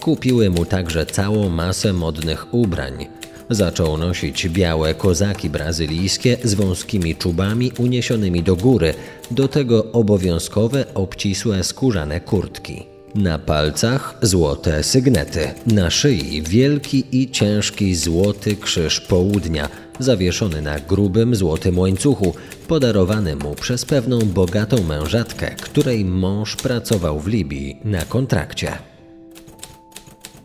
Kupiły 0.00 0.50
mu 0.50 0.64
także 0.64 1.06
całą 1.06 1.48
masę 1.48 1.92
modnych 1.92 2.54
ubrań, 2.54 3.06
Zaczął 3.50 3.96
nosić 3.96 4.48
białe 4.48 4.94
kozaki 4.94 5.50
brazylijskie 5.50 6.36
z 6.44 6.54
wąskimi 6.54 7.16
czubami 7.16 7.72
uniesionymi 7.78 8.42
do 8.42 8.56
góry, 8.56 8.94
do 9.30 9.48
tego 9.48 9.92
obowiązkowe 9.92 10.84
obcisłe 10.94 11.64
skórzane 11.64 12.20
kurtki. 12.20 12.86
Na 13.14 13.38
palcach 13.38 14.18
złote 14.22 14.82
sygnety, 14.82 15.54
na 15.66 15.90
szyi 15.90 16.42
wielki 16.42 17.04
i 17.12 17.30
ciężki 17.30 17.94
złoty 17.94 18.56
krzyż 18.56 19.00
południa, 19.00 19.68
zawieszony 19.98 20.62
na 20.62 20.78
grubym 20.78 21.34
złotym 21.34 21.78
łańcuchu, 21.78 22.34
podarowany 22.68 23.36
mu 23.36 23.54
przez 23.54 23.84
pewną 23.84 24.18
bogatą 24.18 24.82
mężatkę, 24.82 25.50
której 25.50 26.04
mąż 26.04 26.56
pracował 26.56 27.20
w 27.20 27.26
Libii 27.26 27.80
na 27.84 28.04
kontrakcie. 28.04 28.93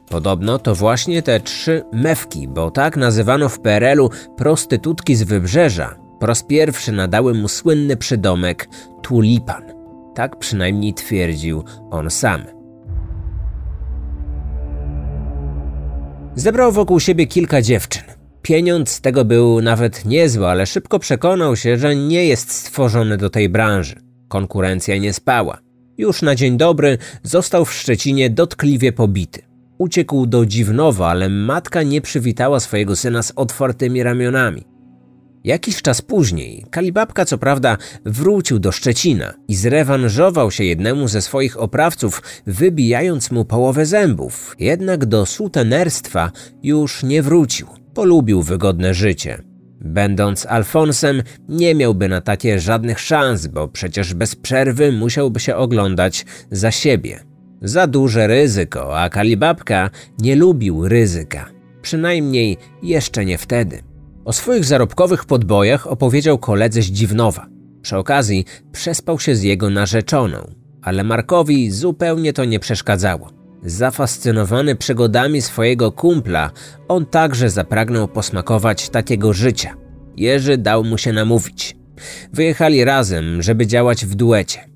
Podobno 0.10 0.60
to 0.60 0.76
właśnie 0.76 1.22
te 1.22 1.40
trzy 1.40 1.84
mewki, 1.94 2.48
bo 2.48 2.72
tak 2.72 2.98
nazywano 2.98 3.50
w 3.50 3.60
PRL-u 3.60 4.10
prostytutki 4.38 5.16
z 5.16 5.24
wybrzeża, 5.24 5.96
po 6.20 6.26
raz 6.26 6.44
pierwszy 6.44 6.92
nadały 6.92 7.34
mu 7.34 7.48
słynny 7.48 7.98
przydomek 7.98 8.70
tulipan. 9.02 9.64
Tak 10.16 10.40
przynajmniej 10.40 10.94
twierdził 10.94 11.64
on 11.92 12.10
sam. 12.10 12.42
Zebrał 16.36 16.72
wokół 16.72 17.00
siebie 17.00 17.28
kilka 17.28 17.62
dziewczyn. 17.62 18.04
Pieniądz 18.42 18.90
z 18.90 19.02
tego 19.02 19.26
był 19.26 19.62
nawet 19.62 20.06
niezły, 20.06 20.48
ale 20.48 20.66
szybko 20.66 21.00
przekonał 21.00 21.56
się, 21.56 21.78
że 21.78 21.96
nie 21.96 22.26
jest 22.26 22.52
stworzony 22.52 23.18
do 23.18 23.30
tej 23.30 23.50
branży. 23.50 23.96
Konkurencja 24.28 24.98
nie 24.98 25.14
spała. 25.14 25.58
Już 25.98 26.22
na 26.22 26.36
dzień 26.36 26.58
dobry 26.58 26.98
został 27.24 27.66
w 27.66 27.74
Szczecinie 27.74 28.30
dotkliwie 28.30 28.92
pobity. 28.92 29.49
Uciekł 29.80 30.26
do 30.26 30.46
Dziwnowa, 30.46 31.10
ale 31.10 31.30
matka 31.30 31.84
nie 31.84 32.02
przywitała 32.02 32.60
swojego 32.60 32.96
syna 32.96 33.24
z 33.24 33.34
otwartymi 33.36 34.04
ramionami. 34.04 34.64
Jakiś 35.44 35.82
czas 35.82 36.02
później 36.02 36.66
Kalibabka 36.72 37.26
co 37.26 37.38
prawda 37.38 37.78
wrócił 38.06 38.60
do 38.60 38.72
Szczecina 38.72 39.34
i 39.48 39.56
zrewanżował 39.56 40.52
się 40.52 40.64
jednemu 40.64 41.08
ze 41.08 41.22
swoich 41.22 41.60
oprawców, 41.60 42.22
wybijając 42.48 43.32
mu 43.32 43.46
połowę 43.46 43.86
zębów. 43.86 44.56
Jednak 44.60 45.06
do 45.06 45.26
sutenerstwa 45.26 46.32
już 46.64 47.04
nie 47.04 47.22
wrócił. 47.24 47.68
Polubił 47.94 48.42
wygodne 48.42 48.94
życie. 48.94 49.44
Będąc 49.82 50.46
Alfonsem, 50.46 51.24
nie 51.50 51.76
miałby 51.76 52.08
na 52.08 52.22
takie 52.22 52.60
żadnych 52.60 53.00
szans, 53.00 53.48
bo 53.48 53.68
przecież 53.68 54.14
bez 54.14 54.36
przerwy 54.36 54.92
musiałby 54.92 55.40
się 55.40 55.56
oglądać 55.56 56.26
za 56.52 56.72
siebie. 56.72 57.29
Za 57.62 57.88
duże 57.88 58.28
ryzyko, 58.28 59.00
a 59.00 59.10
Kalibabka 59.10 59.90
nie 60.20 60.36
lubił 60.36 60.88
ryzyka. 60.88 61.50
Przynajmniej 61.82 62.58
jeszcze 62.84 63.26
nie 63.26 63.38
wtedy. 63.38 63.84
O 64.26 64.34
swoich 64.34 64.66
zarobkowych 64.66 65.26
podbojach 65.26 65.88
opowiedział 65.88 66.38
koledze 66.38 66.82
z 66.82 66.86
Dziwnowa. 66.86 67.48
Przy 67.82 67.98
okazji 67.98 68.46
przespał 68.72 69.20
się 69.20 69.36
z 69.36 69.44
jego 69.44 69.70
narzeczoną, 69.70 70.38
ale 70.82 71.04
Markowi 71.04 71.72
zupełnie 71.72 72.34
to 72.34 72.46
nie 72.46 72.60
przeszkadzało. 72.60 73.30
Zafascynowany 73.64 74.76
przygodami 74.76 75.42
swojego 75.42 75.92
kumpla, 75.92 76.52
on 76.88 77.06
także 77.06 77.50
zapragnął 77.50 78.08
posmakować 78.08 78.90
takiego 78.90 79.34
życia. 79.34 79.76
Jerzy 80.18 80.58
dał 80.58 80.84
mu 80.84 80.98
się 80.98 81.14
namówić. 81.14 81.76
Wyjechali 82.34 82.86
razem, 82.86 83.42
żeby 83.42 83.68
działać 83.68 84.06
w 84.06 84.16
duecie 84.16 84.70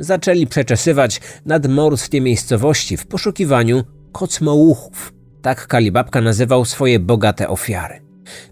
zaczęli 0.00 0.46
przeczesywać 0.46 1.20
nadmorskie 1.46 2.20
miejscowości 2.20 2.96
w 2.96 3.06
poszukiwaniu 3.06 3.84
kocmołuchów. 4.12 5.12
Tak 5.42 5.66
Kalibabka 5.66 6.20
nazywał 6.20 6.64
swoje 6.64 6.98
bogate 6.98 7.48
ofiary. 7.48 8.00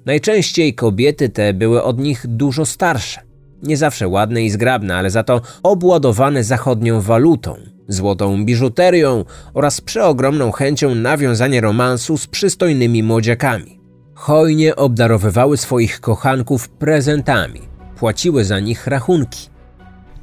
Najczęściej 0.06 0.74
kobiety 0.74 1.28
te 1.28 1.54
były 1.54 1.82
od 1.82 1.98
nich 1.98 2.26
dużo 2.26 2.66
starsze. 2.66 3.20
Nie 3.62 3.76
zawsze 3.76 4.08
ładne 4.08 4.42
i 4.42 4.50
zgrabne, 4.50 4.96
ale 4.96 5.10
za 5.10 5.22
to 5.22 5.40
obładowane 5.62 6.44
zachodnią 6.44 7.00
walutą, 7.00 7.56
złotą 7.88 8.44
biżuterią 8.44 9.24
oraz 9.54 9.80
przeogromną 9.80 10.52
chęcią 10.52 10.94
nawiązania 10.94 11.60
romansu 11.60 12.18
z 12.18 12.26
przystojnymi 12.26 13.02
młodziakami. 13.02 13.80
Hojnie 14.14 14.76
obdarowywały 14.76 15.56
swoich 15.56 16.00
kochanków 16.00 16.68
prezentami, 16.68 17.60
płaciły 17.96 18.44
za 18.44 18.60
nich 18.60 18.86
rachunki. 18.86 19.57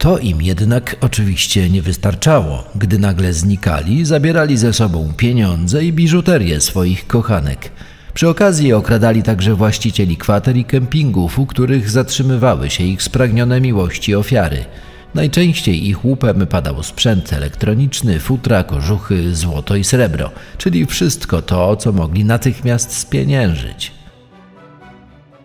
To 0.06 0.18
im 0.18 0.42
jednak 0.42 0.96
oczywiście 1.02 1.70
nie 1.70 1.82
wystarczało. 1.82 2.64
Gdy 2.76 3.00
nagle 3.00 3.34
znikali, 3.34 4.06
zabierali 4.06 4.58
ze 4.58 4.74
sobą 4.74 5.14
pieniądze 5.18 5.86
i 5.86 5.94
biżuterię 5.94 6.62
swoich 6.62 7.08
kochanek. 7.08 7.72
Przy 8.14 8.30
okazji 8.30 8.74
okradali 8.74 9.24
także 9.24 9.56
właścicieli 9.56 10.18
kwater 10.18 10.58
i 10.58 10.66
kempingów, 10.66 11.40
u 11.40 11.46
których 11.46 11.90
zatrzymywały 11.90 12.70
się 12.70 12.84
ich 12.84 13.04
spragnione 13.04 13.62
miłości 13.62 14.16
ofiary. 14.16 14.66
Najczęściej 15.14 15.88
ich 15.88 16.06
łupem 16.06 16.48
padał 16.48 16.84
sprzęt 16.84 17.34
elektroniczny, 17.34 18.20
futra, 18.20 18.64
kożuchy, 18.64 19.36
złoto 19.36 19.76
i 19.76 19.84
srebro, 19.84 20.32
czyli 20.58 20.86
wszystko 20.86 21.42
to, 21.42 21.76
co 21.76 21.92
mogli 21.92 22.26
natychmiast 22.26 22.98
spieniężyć. 22.98 23.92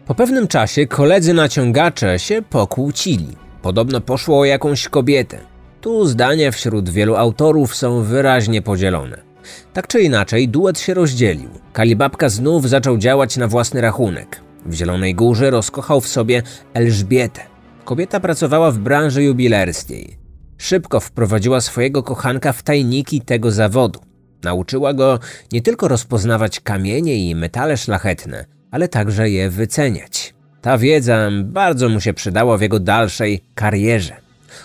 Po 0.07 0.15
pewnym 0.15 0.49
czasie 0.49 0.87
koledzy 0.87 1.35
naciągacze 1.35 2.19
się 2.19 2.43
pokłócili. 2.43 3.50
Podobno 3.63 4.01
poszło 4.01 4.41
o 4.41 4.45
jakąś 4.45 4.89
kobietę. 4.89 5.39
Tu 5.81 6.07
zdania 6.07 6.51
wśród 6.51 6.91
wielu 6.91 7.17
autorów 7.17 7.75
są 7.75 8.03
wyraźnie 8.03 8.63
podzielone. 8.63 9.19
Tak 9.73 9.87
czy 9.87 10.01
inaczej, 10.01 10.49
duet 10.49 10.79
się 10.79 10.95
rozdzielił. 10.95 11.51
Kalibabka 11.73 12.29
znów 12.29 12.69
zaczął 12.69 12.99
działać 12.99 13.37
na 13.37 13.49
własny 13.49 13.81
rachunek. 13.81 14.41
W 14.67 14.75
Zielonej 14.75 15.15
Górze 15.15 15.51
rozkochał 15.51 16.01
w 16.01 16.09
sobie 16.09 16.43
Elżbietę. 16.75 17.41
Kobieta 17.85 18.21
pracowała 18.21 18.71
w 18.71 18.79
branży 18.79 19.23
jubilerskiej. 19.23 20.17
Szybko 20.59 21.01
wprowadziła 21.01 21.61
swojego 21.61 22.03
kochanka 22.03 22.53
w 22.53 22.63
tajniki 22.63 23.21
tego 23.21 23.51
zawodu. 23.51 24.01
Nauczyła 24.43 24.95
go 24.95 25.19
nie 25.53 25.63
tylko 25.63 25.89
rozpoznawać 25.89 26.61
kamienie 26.61 27.31
i 27.31 27.35
metale 27.35 27.77
szlachetne, 27.77 28.45
ale 28.71 28.89
także 28.89 29.31
je 29.31 29.51
wyceniać. 29.51 30.35
Ta 30.63 30.79
wiedza 30.79 31.31
bardzo 31.43 31.89
mu 31.89 32.01
się 32.01 32.15
przydała 32.15 32.59
w 32.59 32.61
jego 32.61 32.81
dalszej 32.81 33.41
karierze. 33.55 34.17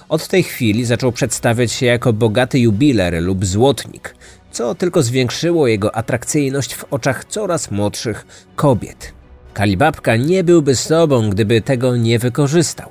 Od 0.09 0.27
tej 0.27 0.43
chwili 0.43 0.85
zaczął 0.85 1.11
przedstawiać 1.11 1.71
się 1.71 1.85
jako 1.85 2.13
bogaty 2.13 2.59
jubiler 2.59 3.23
lub 3.23 3.45
złotnik, 3.45 4.15
co 4.51 4.75
tylko 4.75 5.03
zwiększyło 5.03 5.67
jego 5.67 5.95
atrakcyjność 5.95 6.75
w 6.75 6.85
oczach 6.93 7.25
coraz 7.25 7.71
młodszych 7.71 8.25
kobiet. 8.55 9.13
Kalibabka 9.53 10.15
nie 10.15 10.43
byłby 10.43 10.75
sobą, 10.75 11.29
gdyby 11.29 11.61
tego 11.61 11.95
nie 11.95 12.19
wykorzystał. 12.19 12.89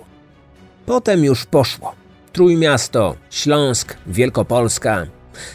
Potem 0.86 1.24
już 1.24 1.46
poszło. 1.46 1.94
Trójmiasto, 2.32 3.16
Śląsk, 3.30 3.96
Wielkopolska. 4.06 5.06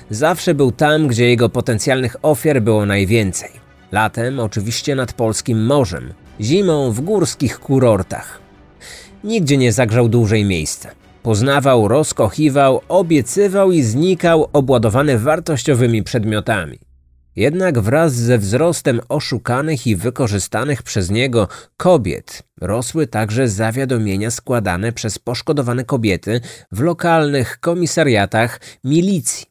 Zawsze 0.09 0.53
był 0.53 0.71
tam, 0.71 1.07
gdzie 1.07 1.29
jego 1.29 1.49
potencjalnych 1.49 2.15
ofiar 2.21 2.61
było 2.61 2.85
najwięcej. 2.85 3.49
Latem 3.91 4.39
oczywiście 4.39 4.95
nad 4.95 5.13
polskim 5.13 5.65
morzem, 5.65 6.13
zimą 6.41 6.91
w 6.91 7.01
górskich 7.01 7.59
kurortach. 7.59 8.39
Nigdzie 9.23 9.57
nie 9.57 9.73
zagrzał 9.73 10.09
dłużej 10.09 10.45
miejsca. 10.45 10.89
Poznawał, 11.23 11.87
rozkochiwał, 11.87 12.81
obiecywał 12.87 13.71
i 13.71 13.81
znikał 13.81 14.49
obładowany 14.53 15.19
wartościowymi 15.19 16.03
przedmiotami. 16.03 16.79
Jednak 17.35 17.79
wraz 17.79 18.13
ze 18.13 18.37
wzrostem 18.37 19.01
oszukanych 19.09 19.87
i 19.87 19.95
wykorzystanych 19.95 20.83
przez 20.83 21.09
niego 21.09 21.47
kobiet 21.77 22.43
rosły 22.61 23.07
także 23.07 23.47
zawiadomienia 23.47 24.31
składane 24.31 24.91
przez 24.91 25.19
poszkodowane 25.19 25.85
kobiety 25.85 26.41
w 26.71 26.81
lokalnych 26.81 27.59
komisariatach 27.59 28.61
milicji. 28.83 29.45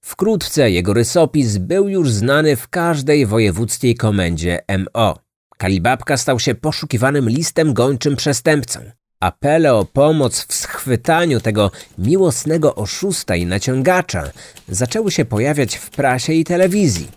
Wkrótce 0.00 0.70
jego 0.70 0.94
rysopis 0.94 1.58
był 1.58 1.88
już 1.88 2.10
znany 2.12 2.56
w 2.56 2.68
każdej 2.68 3.26
wojewódzkiej 3.26 3.94
komendzie 3.94 4.58
MO. 4.78 5.25
Kalibabka 5.58 6.16
stał 6.16 6.40
się 6.40 6.54
poszukiwanym 6.54 7.28
listem 7.28 7.74
gończym 7.74 8.16
przestępcą. 8.16 8.80
Apele 9.20 9.74
o 9.74 9.84
pomoc 9.84 10.46
w 10.48 10.54
schwytaniu 10.54 11.40
tego 11.40 11.70
miłosnego 11.98 12.74
oszusta 12.74 13.36
i 13.36 13.46
naciągacza 13.46 14.30
zaczęły 14.68 15.10
się 15.10 15.24
pojawiać 15.24 15.76
w 15.76 15.90
prasie 15.90 16.32
i 16.32 16.44
telewizji. 16.44 17.08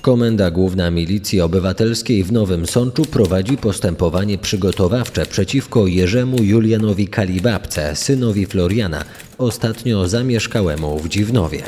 Komenda 0.00 0.50
Główna 0.50 0.90
Milicji 0.90 1.40
Obywatelskiej 1.40 2.24
w 2.24 2.32
Nowym 2.32 2.66
Sączu 2.66 3.04
prowadzi 3.04 3.56
postępowanie 3.56 4.38
przygotowawcze 4.38 5.26
przeciwko 5.26 5.86
Jerzemu 5.86 6.42
Julianowi 6.42 7.08
Kalibabce, 7.08 7.96
synowi 7.96 8.46
Floriana, 8.46 9.04
ostatnio 9.38 10.08
zamieszkałemu 10.08 10.98
w 10.98 11.08
Dziwnowie. 11.08 11.62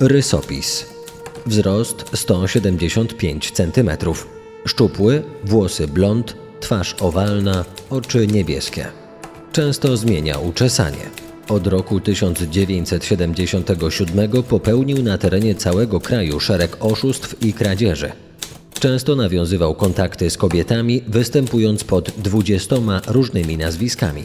Rysopis. 0.00 0.86
Wzrost 1.46 2.04
175 2.14 3.50
cm. 3.50 3.90
Szczupły, 4.66 5.22
włosy 5.44 5.88
blond, 5.88 6.36
twarz 6.60 6.96
owalna, 7.00 7.64
oczy 7.90 8.26
niebieskie. 8.26 8.86
Często 9.52 9.96
zmienia 9.96 10.38
uczesanie. 10.38 11.10
Od 11.48 11.66
roku 11.66 12.00
1977 12.00 14.42
popełnił 14.42 15.02
na 15.02 15.18
terenie 15.18 15.54
całego 15.54 16.00
kraju 16.00 16.40
szereg 16.40 16.76
oszustw 16.80 17.44
i 17.44 17.52
kradzieży. 17.52 18.12
Często 18.74 19.16
nawiązywał 19.16 19.74
kontakty 19.74 20.30
z 20.30 20.36
kobietami, 20.36 21.02
występując 21.08 21.84
pod 21.84 22.10
dwudziestoma 22.10 23.00
różnymi 23.06 23.56
nazwiskami. 23.56 24.24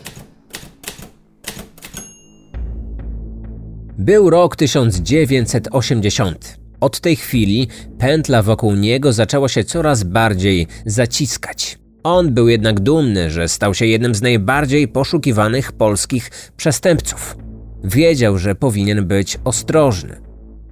Był 3.98 4.30
rok 4.30 4.56
1980. 4.56 6.61
Od 6.82 7.00
tej 7.00 7.16
chwili 7.16 7.68
pętla 8.00 8.44
wokół 8.44 8.76
niego 8.76 9.14
zaczęła 9.14 9.50
się 9.50 9.64
coraz 9.64 10.04
bardziej 10.04 10.68
zaciskać. 10.86 11.80
On 12.04 12.34
był 12.34 12.48
jednak 12.48 12.80
dumny, 12.80 13.32
że 13.32 13.48
stał 13.50 13.74
się 13.74 13.86
jednym 13.86 14.16
z 14.16 14.22
najbardziej 14.22 14.88
poszukiwanych 14.88 15.72
polskich 15.72 16.32
przestępców. 16.58 17.38
Wiedział, 17.84 18.38
że 18.38 18.56
powinien 18.56 19.08
być 19.08 19.38
ostrożny. 19.44 20.22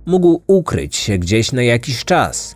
Mógł 0.05 0.41
ukryć 0.47 0.95
się 0.95 1.17
gdzieś 1.17 1.51
na 1.51 1.63
jakiś 1.63 2.05
czas, 2.05 2.55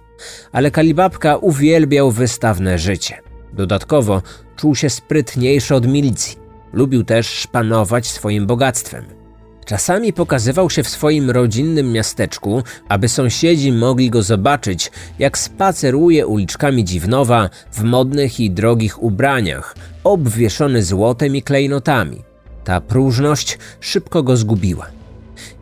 ale 0.52 0.72
Kalibabka 0.72 1.38
uwielbiał 1.38 2.12
wystawne 2.12 2.78
życie. 2.78 3.18
Dodatkowo 3.54 4.22
czuł 4.56 4.76
się 4.76 4.90
sprytniejszy 4.90 5.76
od 5.76 5.88
milicji. 5.88 6.38
Lubił 6.74 7.04
też 7.04 7.28
szpanować 7.28 8.08
swoim 8.08 8.46
bogactwem. 8.46 9.23
Czasami 9.66 10.14
pokazywał 10.14 10.70
się 10.70 10.84
w 10.84 10.90
swoim 10.90 11.32
rodzinnym 11.32 11.92
miasteczku, 11.92 12.64
aby 12.90 13.10
sąsiedzi 13.10 13.72
mogli 13.72 14.10
go 14.10 14.24
zobaczyć, 14.24 14.92
jak 15.20 15.38
spaceruje 15.38 16.28
uliczkami 16.28 16.86
Dziwnowa 16.86 17.50
w 17.72 17.84
modnych 17.84 18.40
i 18.40 18.52
drogich 18.52 19.04
ubraniach, 19.04 19.76
obwieszony 20.04 20.84
złotem 20.84 21.36
i 21.36 21.42
klejnotami. 21.42 22.22
Ta 22.64 22.82
próżność 22.82 23.58
szybko 23.80 24.24
go 24.24 24.38
zgubiła. 24.38 24.88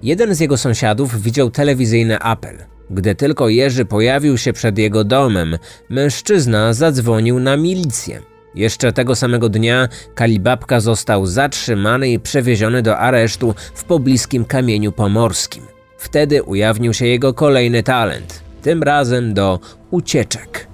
Jeden 0.03 0.35
z 0.35 0.39
jego 0.39 0.57
sąsiadów 0.57 1.21
widział 1.21 1.49
telewizyjny 1.49 2.19
apel. 2.19 2.57
Gdy 2.89 3.15
tylko 3.15 3.49
Jerzy 3.49 3.85
pojawił 3.85 4.37
się 4.37 4.53
przed 4.53 4.77
jego 4.77 5.03
domem, 5.03 5.57
mężczyzna 5.89 6.73
zadzwonił 6.73 7.39
na 7.39 7.57
milicję. 7.57 8.30
Jeszcze 8.55 8.93
tego 8.93 9.15
samego 9.15 9.49
dnia 9.49 9.89
Kalibabka 10.15 10.79
został 10.79 11.25
zatrzymany 11.25 12.09
i 12.09 12.19
przewieziony 12.19 12.81
do 12.81 12.97
aresztu 12.97 13.55
w 13.73 13.83
pobliskim 13.83 14.45
kamieniu 14.45 14.91
pomorskim. 14.91 15.63
Wtedy 15.97 16.43
ujawnił 16.43 16.93
się 16.93 17.05
jego 17.05 17.33
kolejny 17.33 17.83
talent, 17.83 18.43
tym 18.61 18.83
razem 18.83 19.33
do 19.33 19.59
ucieczek. 19.91 20.67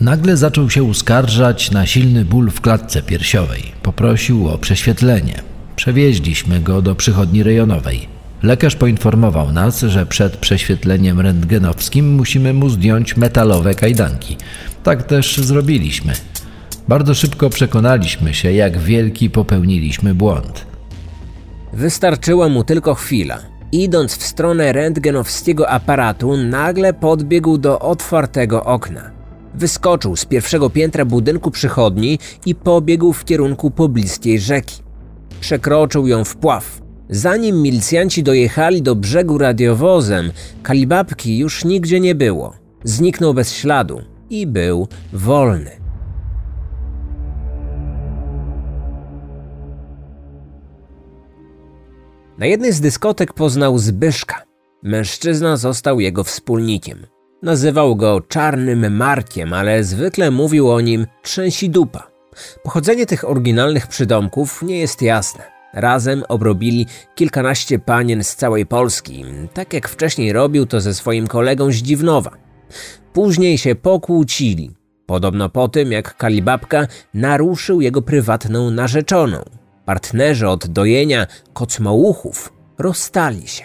Nagle 0.00 0.36
zaczął 0.36 0.70
się 0.70 0.82
uskarżać 0.82 1.70
na 1.70 1.86
silny 1.86 2.24
ból 2.24 2.50
w 2.50 2.60
klatce 2.60 3.02
piersiowej. 3.02 3.62
Poprosił 3.82 4.48
o 4.48 4.58
prześwietlenie. 4.58 5.42
Przewieźliśmy 5.76 6.60
go 6.60 6.82
do 6.82 6.94
przychodni 6.94 7.42
rejonowej. 7.42 8.08
Lekarz 8.42 8.76
poinformował 8.76 9.52
nas, 9.52 9.80
że 9.80 10.06
przed 10.06 10.36
prześwietleniem 10.36 11.20
rentgenowskim 11.20 12.14
musimy 12.14 12.52
mu 12.52 12.68
zdjąć 12.68 13.16
metalowe 13.16 13.74
kajdanki. 13.74 14.36
Tak 14.82 15.02
też 15.02 15.36
zrobiliśmy. 15.36 16.12
Bardzo 16.88 17.14
szybko 17.14 17.50
przekonaliśmy 17.50 18.34
się, 18.34 18.52
jak 18.52 18.78
wielki 18.78 19.30
popełniliśmy 19.30 20.14
błąd. 20.14 20.66
Wystarczyła 21.72 22.48
mu 22.48 22.64
tylko 22.64 22.94
chwila. 22.94 23.38
Idąc 23.72 24.16
w 24.16 24.22
stronę 24.22 24.72
rentgenowskiego 24.72 25.70
aparatu, 25.70 26.36
nagle 26.36 26.94
podbiegł 26.94 27.58
do 27.58 27.78
otwartego 27.78 28.64
okna. 28.64 29.10
Wyskoczył 29.54 30.16
z 30.16 30.24
pierwszego 30.24 30.70
piętra 30.70 31.04
budynku 31.04 31.50
przychodni 31.50 32.18
i 32.46 32.54
pobiegł 32.54 33.12
w 33.12 33.24
kierunku 33.24 33.70
pobliskiej 33.70 34.40
rzeki. 34.40 34.82
Przekroczył 35.40 36.06
ją 36.06 36.24
w 36.24 36.36
pław. 36.36 36.82
Zanim 37.10 37.62
milicjanci 37.62 38.22
dojechali 38.22 38.82
do 38.82 38.94
brzegu 38.94 39.38
radiowozem, 39.38 40.32
kalibabki 40.62 41.38
już 41.38 41.64
nigdzie 41.64 42.00
nie 42.00 42.14
było. 42.14 42.54
Zniknął 42.84 43.34
bez 43.34 43.52
śladu 43.52 44.00
i 44.30 44.46
był 44.46 44.88
wolny. 45.12 45.87
Na 52.38 52.46
jednej 52.46 52.72
z 52.72 52.80
dyskotek 52.80 53.32
poznał 53.32 53.78
Zbyszka. 53.78 54.42
Mężczyzna 54.82 55.56
został 55.56 56.00
jego 56.00 56.24
wspólnikiem. 56.24 57.06
Nazywał 57.42 57.96
go 57.96 58.20
Czarnym 58.20 58.96
Markiem, 58.96 59.52
ale 59.52 59.84
zwykle 59.84 60.30
mówił 60.30 60.70
o 60.70 60.80
nim 60.80 61.06
Trzęsi 61.22 61.70
Dupa. 61.70 62.10
Pochodzenie 62.62 63.06
tych 63.06 63.28
oryginalnych 63.28 63.86
przydomków 63.86 64.62
nie 64.62 64.78
jest 64.78 65.02
jasne. 65.02 65.44
Razem 65.74 66.24
obrobili 66.28 66.86
kilkanaście 67.14 67.78
panien 67.78 68.24
z 68.24 68.36
całej 68.36 68.66
Polski, 68.66 69.24
tak 69.54 69.72
jak 69.72 69.88
wcześniej 69.88 70.32
robił 70.32 70.66
to 70.66 70.80
ze 70.80 70.94
swoim 70.94 71.26
kolegą 71.26 71.72
z 71.72 71.76
Dziwnowa. 71.76 72.30
Później 73.12 73.58
się 73.58 73.74
pokłócili. 73.74 74.70
Podobno 75.06 75.48
po 75.48 75.68
tym, 75.68 75.92
jak 75.92 76.16
Kalibabka 76.16 76.86
naruszył 77.14 77.80
jego 77.80 78.02
prywatną 78.02 78.70
narzeczoną. 78.70 79.57
Partnerzy 79.88 80.48
od 80.48 80.66
dojenia 80.66 81.26
kocmołuchów 81.52 82.52
rozstali 82.78 83.48
się. 83.48 83.64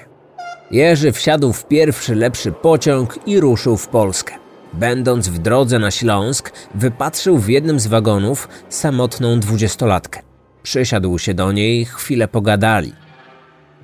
Jerzy 0.71 1.11
wsiadł 1.11 1.53
w 1.53 1.67
pierwszy 1.67 2.15
lepszy 2.15 2.51
pociąg 2.51 3.19
i 3.25 3.39
ruszył 3.39 3.77
w 3.77 3.87
Polskę. 3.87 4.33
Będąc 4.73 5.29
w 5.29 5.37
drodze 5.37 5.79
na 5.79 5.91
Śląsk, 5.91 6.51
wypatrzył 6.75 7.37
w 7.37 7.47
jednym 7.49 7.79
z 7.79 7.87
wagonów 7.87 8.47
samotną 8.69 9.39
dwudziestolatkę. 9.39 10.21
Przysiadł 10.63 11.19
się 11.19 11.33
do 11.33 11.51
niej, 11.51 11.85
chwilę 11.85 12.27
pogadali. 12.27 12.93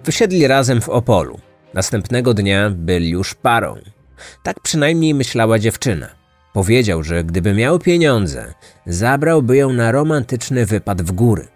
Wysiedli 0.06 0.48
razem 0.48 0.82
w 0.82 0.90
Opolu. 0.90 1.40
Następnego 1.74 2.34
dnia 2.34 2.70
byli 2.70 3.10
już 3.10 3.36
parą. 3.36 3.76
Tak 4.44 4.60
przynajmniej 4.60 5.14
myślała 5.14 5.60
dziewczyna. 5.60 6.08
Powiedział, 6.54 7.04
że 7.04 7.24
gdyby 7.24 7.54
miał 7.54 7.80
pieniądze, 7.80 8.54
zabrałby 8.86 9.58
ją 9.58 9.74
na 9.74 9.92
romantyczny 9.92 10.66
wypad 10.66 11.02
w 11.02 11.12
góry. 11.12 11.48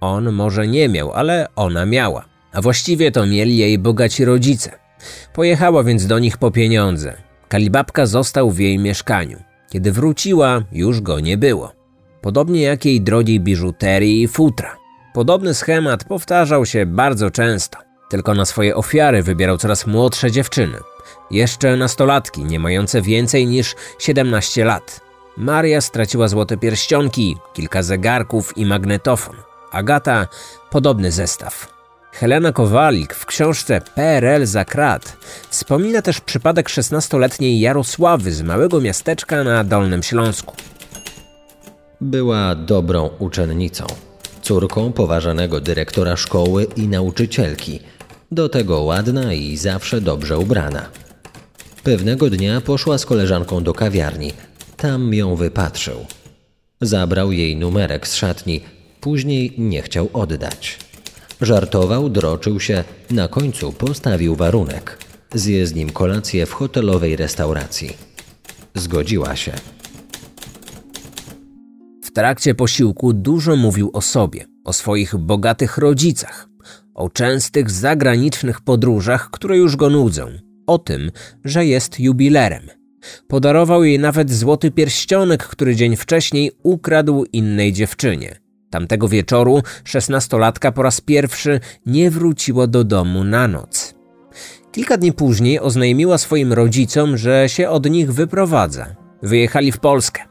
On 0.00 0.32
może 0.32 0.68
nie 0.68 0.88
miał, 0.88 1.12
ale 1.12 1.46
ona 1.56 1.86
miała. 1.86 2.24
A 2.52 2.62
właściwie 2.62 3.12
to 3.12 3.26
mieli 3.26 3.56
jej 3.56 3.78
bogaci 3.78 4.24
rodzice. 4.24 4.70
Pojechała 5.32 5.84
więc 5.84 6.06
do 6.06 6.18
nich 6.18 6.38
po 6.38 6.50
pieniądze. 6.50 7.14
Kalibabka 7.48 8.06
został 8.06 8.50
w 8.50 8.58
jej 8.58 8.78
mieszkaniu. 8.78 9.42
Kiedy 9.70 9.92
wróciła, 9.92 10.62
już 10.72 11.00
go 11.00 11.20
nie 11.20 11.38
było. 11.38 11.72
Podobnie 12.20 12.62
jak 12.62 12.84
jej 12.84 13.00
drogiej 13.00 13.40
biżuterii 13.40 14.22
i 14.22 14.28
futra. 14.28 14.76
Podobny 15.14 15.54
schemat 15.54 16.04
powtarzał 16.04 16.66
się 16.66 16.86
bardzo 16.86 17.30
często. 17.30 17.78
Tylko 18.10 18.34
na 18.34 18.44
swoje 18.44 18.76
ofiary 18.76 19.22
wybierał 19.22 19.58
coraz 19.58 19.86
młodsze 19.86 20.30
dziewczyny. 20.30 20.78
Jeszcze 21.30 21.76
nastolatki, 21.76 22.44
nie 22.44 22.58
mające 22.58 23.02
więcej 23.02 23.46
niż 23.46 23.74
17 23.98 24.64
lat. 24.64 25.00
Maria 25.36 25.80
straciła 25.80 26.28
złote 26.28 26.56
pierścionki, 26.56 27.36
kilka 27.52 27.82
zegarków 27.82 28.58
i 28.58 28.66
magnetofon. 28.66 29.49
Agata 29.72 30.28
podobny 30.70 31.12
zestaw. 31.12 31.80
Helena 32.12 32.52
Kowalik 32.52 33.14
w 33.14 33.26
książce 33.26 33.80
PRL 33.94 34.46
za 34.46 34.64
krat 34.64 35.16
wspomina 35.50 36.02
też 36.02 36.20
przypadek 36.20 36.68
16-letniej 36.68 37.60
Jarosławy 37.60 38.32
z 38.32 38.42
małego 38.42 38.80
miasteczka 38.80 39.44
na 39.44 39.64
Dolnym 39.64 40.02
Śląsku. 40.02 40.54
Była 42.00 42.54
dobrą 42.54 43.10
uczennicą, 43.18 43.86
córką 44.42 44.92
poważanego 44.92 45.60
dyrektora 45.60 46.16
szkoły 46.16 46.66
i 46.76 46.88
nauczycielki, 46.88 47.80
do 48.30 48.48
tego 48.48 48.80
ładna 48.80 49.32
i 49.32 49.56
zawsze 49.56 50.00
dobrze 50.00 50.38
ubrana. 50.38 50.88
Pewnego 51.82 52.30
dnia 52.30 52.60
poszła 52.60 52.98
z 52.98 53.06
koleżanką 53.06 53.62
do 53.62 53.72
kawiarni. 53.72 54.32
Tam 54.76 55.14
ją 55.14 55.36
wypatrzył. 55.36 56.06
Zabrał 56.80 57.32
jej 57.32 57.56
numerek 57.56 58.08
z 58.08 58.14
szatni, 58.14 58.60
później 59.00 59.54
nie 59.58 59.82
chciał 59.82 60.08
oddać. 60.12 60.78
Żartował, 61.40 62.08
droczył 62.08 62.60
się, 62.60 62.84
na 63.10 63.28
końcu 63.28 63.72
postawił 63.72 64.36
warunek. 64.36 64.98
Zje 65.34 65.66
z 65.66 65.74
nim 65.74 65.90
kolację 65.90 66.46
w 66.46 66.52
hotelowej 66.52 67.16
restauracji. 67.16 67.96
Zgodziła 68.74 69.36
się. 69.36 69.52
W 72.04 72.12
trakcie 72.12 72.54
posiłku 72.54 73.12
dużo 73.12 73.56
mówił 73.56 73.90
o 73.92 74.00
sobie, 74.00 74.44
o 74.64 74.72
swoich 74.72 75.16
bogatych 75.16 75.78
rodzicach, 75.78 76.48
o 76.94 77.08
częstych 77.10 77.70
zagranicznych 77.70 78.60
podróżach, 78.60 79.30
które 79.30 79.56
już 79.56 79.76
go 79.76 79.90
nudzą, 79.90 80.26
o 80.66 80.78
tym, 80.78 81.10
że 81.44 81.66
jest 81.66 82.00
jubilerem. 82.00 82.66
Podarował 83.28 83.84
jej 83.84 83.98
nawet 83.98 84.32
złoty 84.32 84.70
pierścionek, 84.70 85.44
który 85.44 85.76
dzień 85.76 85.96
wcześniej 85.96 86.52
ukradł 86.62 87.24
innej 87.32 87.72
dziewczynie. 87.72 88.39
Tamtego 88.70 89.08
wieczoru 89.08 89.62
szesnastolatka 89.84 90.72
po 90.72 90.82
raz 90.82 91.00
pierwszy 91.00 91.60
nie 91.86 92.10
wróciła 92.10 92.66
do 92.66 92.84
domu 92.84 93.24
na 93.24 93.48
noc. 93.48 93.94
Kilka 94.72 94.96
dni 94.96 95.12
później 95.12 95.60
oznajmiła 95.60 96.18
swoim 96.18 96.52
rodzicom, 96.52 97.16
że 97.16 97.48
się 97.48 97.68
od 97.68 97.90
nich 97.90 98.12
wyprowadza. 98.12 98.86
Wyjechali 99.22 99.72
w 99.72 99.78
Polskę. 99.78 100.22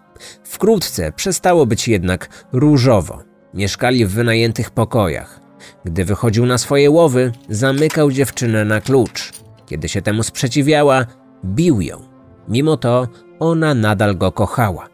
Wkrótce 0.43 1.11
przestało 1.11 1.65
być 1.65 1.87
jednak 1.87 2.45
różowo. 2.53 3.23
Mieszkali 3.53 4.05
w 4.05 4.11
wynajętych 4.11 4.71
pokojach. 4.71 5.39
Gdy 5.85 6.05
wychodził 6.05 6.45
na 6.45 6.57
swoje 6.57 6.91
łowy, 6.91 7.31
zamykał 7.49 8.11
dziewczynę 8.11 8.65
na 8.65 8.81
klucz. 8.81 9.31
Kiedy 9.65 9.89
się 9.89 10.01
temu 10.01 10.23
sprzeciwiała, 10.23 11.05
bił 11.45 11.81
ją. 11.81 12.01
Mimo 12.47 12.77
to 12.77 13.07
ona 13.39 13.73
nadal 13.73 14.17
go 14.17 14.31
kochała. 14.31 14.87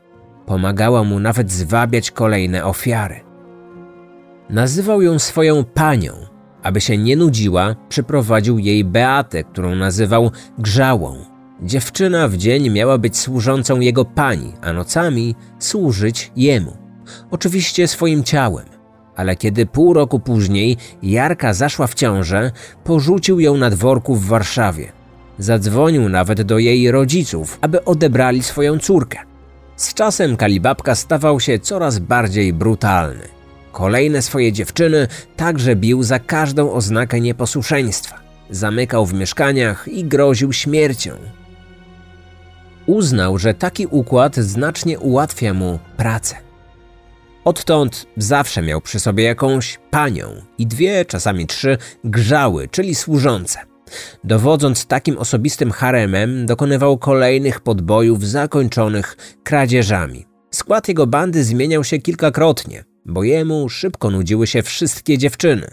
Pomagała 0.45 1.03
mu 1.03 1.19
nawet 1.19 1.51
zwabiać 1.51 2.11
kolejne 2.11 2.65
ofiary. 2.65 3.25
Nazywał 4.49 5.01
ją 5.01 5.19
swoją 5.19 5.63
panią. 5.63 6.13
Aby 6.63 6.81
się 6.81 6.97
nie 6.97 7.15
nudziła, 7.15 7.75
przyprowadził 7.89 8.59
jej 8.59 8.83
Beatę, 8.83 9.43
którą 9.43 9.75
nazywał 9.75 10.31
Grzałą. 10.59 11.15
Dziewczyna 11.61 12.27
w 12.27 12.37
dzień 12.37 12.69
miała 12.69 12.97
być 12.97 13.17
służącą 13.17 13.79
jego 13.79 14.05
pani, 14.05 14.53
a 14.61 14.73
nocami 14.73 15.35
służyć 15.59 16.31
jemu. 16.35 16.77
Oczywiście 17.31 17.87
swoim 17.87 18.23
ciałem. 18.23 18.65
Ale 19.15 19.35
kiedy 19.35 19.65
pół 19.65 19.93
roku 19.93 20.19
później 20.19 20.77
Jarka 21.03 21.53
zaszła 21.53 21.87
w 21.87 21.93
ciążę, 21.93 22.51
porzucił 22.83 23.39
ją 23.39 23.57
na 23.57 23.69
dworku 23.69 24.15
w 24.15 24.25
Warszawie. 24.25 24.91
Zadzwonił 25.39 26.09
nawet 26.09 26.41
do 26.41 26.59
jej 26.59 26.91
rodziców, 26.91 27.57
aby 27.61 27.85
odebrali 27.85 28.43
swoją 28.43 28.79
córkę. 28.79 29.19
Z 29.75 29.93
czasem 29.93 30.37
Kalibabka 30.37 30.95
stawał 30.95 31.39
się 31.39 31.59
coraz 31.59 31.99
bardziej 31.99 32.53
brutalny. 32.53 33.34
Kolejne 33.75 34.21
swoje 34.21 34.51
dziewczyny 34.51 35.07
także 35.35 35.75
bił 35.75 36.03
za 36.03 36.19
każdą 36.19 36.71
oznakę 36.71 37.21
nieposłuszeństwa. 37.21 38.19
Zamykał 38.49 39.05
w 39.05 39.13
mieszkaniach 39.13 39.87
i 39.87 40.03
groził 40.03 40.53
śmiercią. 40.53 41.11
Uznał, 42.85 43.37
że 43.37 43.53
taki 43.53 43.87
układ 43.87 44.35
znacznie 44.35 44.99
ułatwia 44.99 45.53
mu 45.53 45.79
pracę. 45.97 46.35
Odtąd 47.45 48.05
zawsze 48.17 48.61
miał 48.61 48.81
przy 48.81 48.99
sobie 48.99 49.23
jakąś 49.23 49.79
panią 49.89 50.27
i 50.57 50.67
dwie, 50.67 51.05
czasami 51.05 51.47
trzy, 51.47 51.77
grzały, 52.03 52.67
czyli 52.67 52.95
służące. 52.95 53.59
Dowodząc 54.23 54.85
takim 54.85 55.17
osobistym 55.17 55.71
haremem, 55.71 56.45
dokonywał 56.45 56.97
kolejnych 56.97 57.61
podbojów 57.61 58.27
zakończonych 58.27 59.17
kradzieżami. 59.43 60.25
Skład 60.51 60.87
jego 60.87 61.07
bandy 61.07 61.43
zmieniał 61.43 61.83
się 61.83 61.99
kilkakrotnie 61.99 62.94
bo 63.05 63.23
jemu 63.23 63.69
szybko 63.69 64.09
nudziły 64.09 64.47
się 64.47 64.63
wszystkie 64.63 65.17
dziewczyny. 65.17 65.67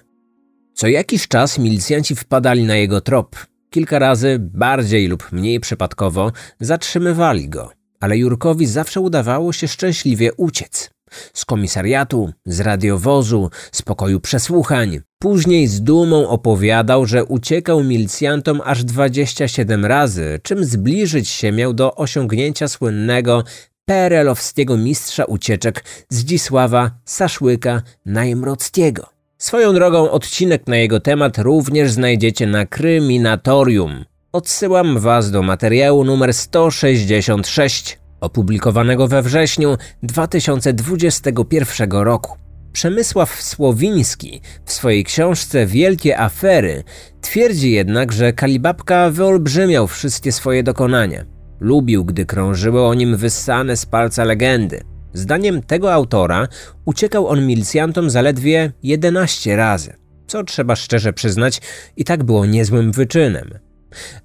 Co 0.74 0.88
jakiś 0.88 1.28
czas 1.28 1.58
milicjanci 1.58 2.16
wpadali 2.16 2.64
na 2.64 2.76
jego 2.76 3.00
trop. 3.00 3.36
Kilka 3.70 3.98
razy, 3.98 4.36
bardziej 4.40 5.08
lub 5.08 5.32
mniej 5.32 5.60
przypadkowo, 5.60 6.32
zatrzymywali 6.60 7.48
go, 7.48 7.70
ale 8.00 8.18
Jurkowi 8.18 8.66
zawsze 8.66 9.00
udawało 9.00 9.52
się 9.52 9.68
szczęśliwie 9.68 10.32
uciec. 10.32 10.90
Z 11.34 11.44
komisariatu, 11.44 12.32
z 12.46 12.60
radiowozu, 12.60 13.50
z 13.72 13.82
pokoju 13.82 14.20
przesłuchań. 14.20 15.00
Później 15.18 15.66
z 15.66 15.82
dumą 15.82 16.28
opowiadał, 16.28 17.06
że 17.06 17.24
uciekał 17.24 17.84
milicjantom 17.84 18.60
aż 18.64 18.84
27 18.84 19.84
razy, 19.84 20.40
czym 20.42 20.64
zbliżyć 20.64 21.28
się 21.28 21.52
miał 21.52 21.74
do 21.74 21.94
osiągnięcia 21.94 22.68
słynnego 22.68 23.44
perelowskiego 23.84 24.76
mistrza 24.76 25.24
ucieczek 25.24 25.84
Zdzisława 26.08 26.90
Saszłyka 27.04 27.82
Najmrockiego. 28.06 29.06
Swoją 29.38 29.74
drogą 29.74 30.10
odcinek 30.10 30.66
na 30.66 30.76
jego 30.76 31.00
temat 31.00 31.38
również 31.38 31.90
znajdziecie 31.90 32.46
na 32.46 32.66
Kryminatorium. 32.66 34.04
Odsyłam 34.32 34.98
Was 34.98 35.30
do 35.30 35.42
materiału 35.42 36.04
numer 36.04 36.34
166, 36.34 37.98
opublikowanego 38.20 39.08
we 39.08 39.22
wrześniu 39.22 39.76
2021 40.02 41.90
roku. 41.90 42.36
Przemysław 42.72 43.42
Słowiński 43.42 44.40
w 44.64 44.72
swojej 44.72 45.04
książce 45.04 45.66
Wielkie 45.66 46.20
Afery 46.20 46.84
twierdzi 47.20 47.70
jednak, 47.70 48.12
że 48.12 48.32
Kalibabka 48.32 49.10
wyolbrzymiał 49.10 49.86
wszystkie 49.86 50.32
swoje 50.32 50.62
dokonania. 50.62 51.31
Lubił, 51.62 52.04
gdy 52.04 52.26
krążyły 52.26 52.86
o 52.86 52.94
nim 52.94 53.16
wyssane 53.16 53.76
z 53.76 53.86
palca 53.86 54.24
legendy. 54.24 54.82
Zdaniem 55.12 55.62
tego 55.62 55.92
autora 55.92 56.48
uciekał 56.84 57.28
on 57.28 57.46
milicjantom 57.46 58.10
zaledwie 58.10 58.72
11 58.82 59.56
razy. 59.56 59.92
co 60.26 60.44
trzeba 60.44 60.76
szczerze 60.76 61.12
przyznać, 61.12 61.60
i 61.96 62.04
tak 62.04 62.24
było 62.24 62.46
niezłym 62.46 62.92
wyczynem. 62.92 63.58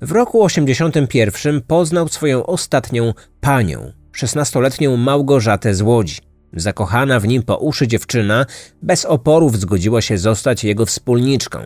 W 0.01 0.11
roku 0.11 0.43
81 0.43 1.61
poznał 1.61 2.07
swoją 2.07 2.45
ostatnią 2.45 3.13
panią, 3.41 3.91
16-letnią 4.17 4.97
Małgorzatę 4.97 5.75
z 5.75 5.81
Łodzi. 5.81 6.17
Zakochana 6.53 7.19
w 7.19 7.27
nim 7.27 7.43
po 7.43 7.57
uszy 7.57 7.87
dziewczyna 7.87 8.45
bez 8.81 9.05
oporów 9.05 9.59
zgodziła 9.59 10.01
się 10.01 10.17
zostać 10.17 10.63
jego 10.63 10.85
wspólniczką. 10.85 11.59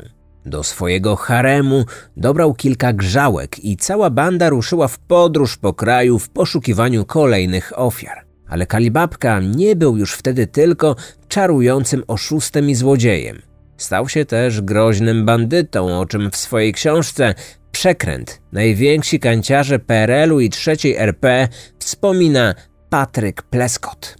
Do 0.45 0.63
swojego 0.63 1.15
haremu 1.15 1.85
dobrał 2.17 2.53
kilka 2.53 2.93
grzałek 2.93 3.65
i 3.65 3.77
cała 3.77 4.09
banda 4.09 4.49
ruszyła 4.49 4.87
w 4.87 4.99
podróż 4.99 5.57
po 5.57 5.73
kraju 5.73 6.19
w 6.19 6.29
poszukiwaniu 6.29 7.05
kolejnych 7.05 7.79
ofiar. 7.79 8.25
Ale 8.49 8.65
Kalibabka 8.65 9.39
nie 9.39 9.75
był 9.75 9.97
już 9.97 10.13
wtedy 10.13 10.47
tylko 10.47 10.95
czarującym 11.27 12.03
oszustem 12.07 12.69
i 12.69 12.75
złodziejem. 12.75 13.41
Stał 13.77 14.09
się 14.09 14.25
też 14.25 14.61
groźnym 14.61 15.25
bandytą, 15.25 15.99
o 15.99 16.05
czym 16.05 16.31
w 16.31 16.35
swojej 16.35 16.73
książce 16.73 17.33
Przekręt, 17.71 18.41
najwięksi 18.51 19.19
kanciarze 19.19 19.79
PRL-u 19.79 20.39
i 20.39 20.49
trzeciej 20.49 20.95
RP 20.95 21.47
wspomina 21.79 22.55
Patryk 22.89 23.41
Pleskot. 23.41 24.15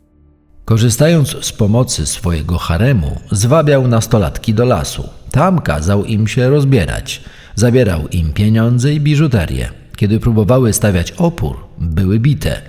Korzystając 0.66 1.46
z 1.46 1.52
pomocy 1.52 2.06
swojego 2.06 2.58
haremu, 2.58 3.20
zwabiał 3.32 3.88
nastolatki 3.88 4.54
do 4.54 4.66
lasu. 4.66 5.10
Tam 5.32 5.62
kazał 5.62 6.06
im 6.06 6.28
się 6.28 6.50
rozbierać. 6.50 7.22
Zabierał 7.56 8.08
im 8.08 8.34
pieniądze 8.34 8.94
i 8.94 9.00
biżuterię. 9.00 9.70
Kiedy 9.96 10.20
próbowały 10.20 10.74
stawiać 10.74 11.12
opór, 11.12 11.58
były 11.80 12.20
bite. 12.20 12.62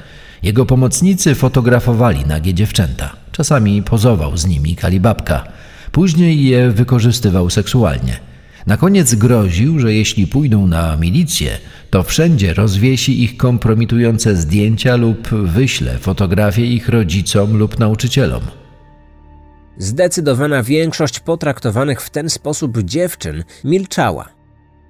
Jego 0.42 0.66
pomocnicy 0.66 1.35
fotografowali 1.35 2.27
nagie 2.27 2.55
dziewczęta. 2.55 3.16
Czasami 3.33 3.83
pozował 3.83 4.37
z 4.37 4.46
nimi 4.46 4.77
kalibabka. 4.77 5.44
Później 5.92 6.44
je 6.44 6.70
wykorzystywał 6.70 7.51
seksualnie. 7.51 8.20
Na 8.66 8.77
koniec 8.77 9.14
groził, 9.14 9.79
że 9.79 9.94
jeśli 9.94 10.27
pójdą 10.27 10.66
na 10.66 10.96
milicję, 10.96 11.59
to 11.90 12.03
wszędzie 12.03 12.55
rozwiesi 12.55 13.22
ich 13.22 13.37
kompromitujące 13.37 14.37
zdjęcia 14.37 14.96
lub 14.96 15.29
wyśle 15.29 15.98
fotografie 15.98 16.66
ich 16.66 16.88
rodzicom 16.88 17.57
lub 17.57 17.79
nauczycielom. 17.79 18.62
Zdecydowana 19.78 20.62
większość 20.62 21.20
potraktowanych 21.20 22.00
w 22.00 22.11
ten 22.11 22.30
sposób 22.30 22.78
dziewczyn 22.78 23.44
milczała. 23.64 24.28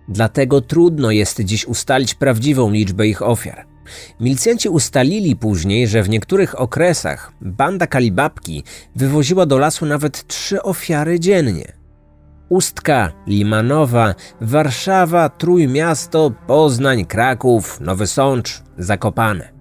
Dlatego 0.08 0.60
trudno 0.60 1.10
jest 1.10 1.40
dziś 1.40 1.66
ustalić 1.66 2.14
prawdziwą 2.14 2.70
liczbę 2.70 3.06
ich 3.06 3.22
ofiar. 3.22 3.66
Milicjanci 4.20 4.68
ustalili 4.68 5.36
później, 5.36 5.88
że 5.88 6.02
w 6.02 6.08
niektórych 6.08 6.60
okresach 6.60 7.32
banda 7.40 7.86
Kalibabki 7.86 8.64
wywoziła 8.96 9.46
do 9.46 9.58
lasu 9.58 9.86
nawet 9.86 10.26
trzy 10.26 10.62
ofiary 10.62 11.20
dziennie. 11.20 11.72
Ustka, 12.48 13.12
Limanowa, 13.26 14.14
Warszawa, 14.40 15.28
Trójmiasto, 15.28 16.32
Poznań, 16.46 17.04
Kraków, 17.04 17.80
Nowy 17.80 18.06
Sącz, 18.06 18.62
Zakopane. 18.78 19.52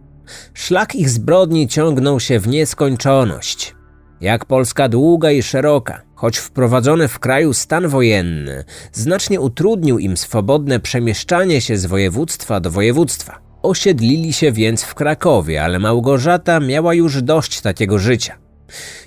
Szlak 0.53 0.95
ich 0.95 1.09
zbrodni 1.09 1.67
ciągnął 1.67 2.19
się 2.19 2.39
w 2.39 2.47
nieskończoność. 2.47 3.75
Jak 4.21 4.45
Polska 4.45 4.89
długa 4.89 5.31
i 5.31 5.43
szeroka, 5.43 6.01
choć 6.15 6.37
wprowadzony 6.37 7.07
w 7.07 7.19
kraju 7.19 7.53
stan 7.53 7.87
wojenny 7.87 8.63
znacznie 8.93 9.41
utrudnił 9.41 9.99
im 9.99 10.17
swobodne 10.17 10.79
przemieszczanie 10.79 11.61
się 11.61 11.77
z 11.77 11.85
województwa 11.85 12.59
do 12.59 12.71
województwa. 12.71 13.39
Osiedlili 13.61 14.33
się 14.33 14.51
więc 14.51 14.83
w 14.83 14.95
Krakowie, 14.95 15.63
ale 15.63 15.79
Małgorzata 15.79 16.59
miała 16.59 16.93
już 16.93 17.21
dość 17.21 17.61
takiego 17.61 17.99
życia. 17.99 18.37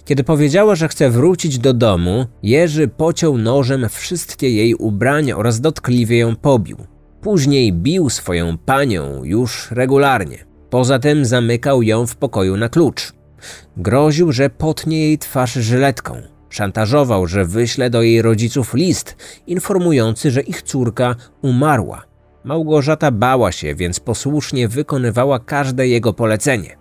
Kiedy 0.04 0.24
powiedziała, 0.24 0.74
że 0.74 0.88
chce 0.88 1.10
wrócić 1.10 1.58
do 1.58 1.72
domu, 1.74 2.26
Jerzy 2.42 2.88
pociął 2.88 3.38
nożem 3.38 3.88
wszystkie 3.88 4.50
jej 4.50 4.74
ubrania 4.74 5.36
oraz 5.36 5.60
dotkliwie 5.60 6.18
ją 6.18 6.36
pobił. 6.36 6.76
Później 7.20 7.72
bił 7.72 8.10
swoją 8.10 8.58
panią 8.58 9.24
już 9.24 9.70
regularnie. 9.70 10.44
Poza 10.70 10.98
tym 10.98 11.24
zamykał 11.24 11.82
ją 11.82 12.06
w 12.06 12.16
pokoju 12.16 12.56
na 12.56 12.68
klucz. 12.68 13.12
Groził, 13.76 14.32
że 14.32 14.50
potnie 14.50 15.00
jej 15.00 15.18
twarz 15.18 15.52
żyletką. 15.52 16.22
Szantażował, 16.50 17.26
że 17.26 17.44
wyśle 17.44 17.90
do 17.90 18.02
jej 18.02 18.22
rodziców 18.22 18.74
list 18.74 19.16
informujący, 19.46 20.30
że 20.30 20.40
ich 20.40 20.62
córka 20.62 21.14
umarła. 21.42 22.02
Małgorzata 22.44 23.10
bała 23.10 23.52
się, 23.52 23.74
więc 23.74 24.00
posłusznie 24.00 24.68
wykonywała 24.68 25.38
każde 25.38 25.88
jego 25.88 26.12
polecenie. 26.12 26.76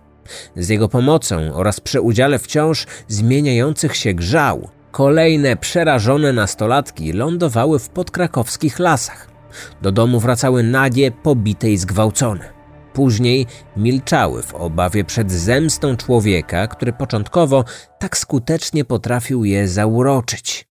Z 0.56 0.68
jego 0.68 0.88
pomocą 0.88 1.54
oraz 1.54 1.80
przy 1.80 2.00
udziale 2.00 2.38
wciąż 2.38 2.86
zmieniających 3.08 3.96
się 3.96 4.14
grzał, 4.14 4.68
kolejne 4.90 5.56
przerażone 5.56 6.32
nastolatki 6.32 7.12
lądowały 7.12 7.78
w 7.78 7.88
podkrakowskich 7.88 8.78
lasach. 8.78 9.28
Do 9.82 9.92
domu 9.92 10.20
wracały 10.20 10.62
nagie, 10.62 11.10
pobite 11.10 11.70
i 11.70 11.76
zgwałcone. 11.76 12.53
Później 12.94 13.46
milczały 13.76 14.42
w 14.42 14.54
obawie 14.54 15.04
przed 15.04 15.32
zemstą 15.32 15.96
człowieka, 15.96 16.66
który 16.66 16.92
początkowo 16.92 17.64
tak 17.98 18.18
skutecznie 18.18 18.84
potrafił 18.84 19.44
je 19.44 19.68
zauroczyć. 19.68 20.68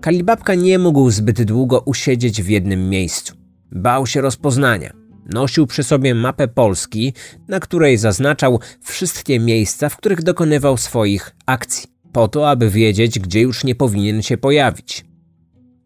Kalibabka 0.00 0.54
nie 0.54 0.78
mógł 0.78 1.10
zbyt 1.10 1.42
długo 1.42 1.80
usiedzieć 1.80 2.42
w 2.42 2.48
jednym 2.48 2.88
miejscu. 2.90 3.34
Bał 3.72 4.06
się 4.06 4.20
rozpoznania. 4.20 4.92
Nosił 5.26 5.66
przy 5.66 5.82
sobie 5.82 6.14
mapę 6.14 6.48
Polski, 6.48 7.12
na 7.48 7.60
której 7.60 7.98
zaznaczał 7.98 8.60
wszystkie 8.80 9.40
miejsca, 9.40 9.88
w 9.88 9.96
których 9.96 10.22
dokonywał 10.22 10.76
swoich 10.76 11.36
akcji, 11.46 11.88
po 12.12 12.28
to, 12.28 12.50
aby 12.50 12.70
wiedzieć, 12.70 13.18
gdzie 13.18 13.40
już 13.40 13.64
nie 13.64 13.74
powinien 13.74 14.22
się 14.22 14.38
pojawić. 14.38 15.13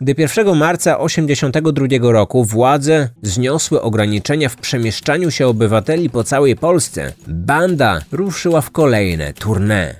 Gdy 0.01 0.15
1 0.19 0.57
marca 0.57 0.95
1982 0.95 2.13
roku 2.13 2.45
władze 2.45 3.09
zniosły 3.23 3.83
ograniczenia 3.83 4.49
w 4.49 4.57
przemieszczaniu 4.57 5.31
się 5.31 5.47
obywateli 5.47 6.11
po 6.11 6.25
całej 6.25 6.57
Polsce, 6.57 7.13
banda 7.27 8.01
ruszyła 8.13 8.61
w 8.61 8.71
kolejne 8.71 9.33
tournée. 9.33 9.95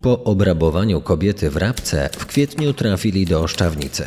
Po 0.00 0.24
obrabowaniu 0.24 1.00
kobiety 1.00 1.50
w 1.50 1.56
Rabce 1.56 2.08
w 2.18 2.26
kwietniu 2.26 2.72
trafili 2.72 3.26
do 3.26 3.48
Szczawnicy. 3.48 4.04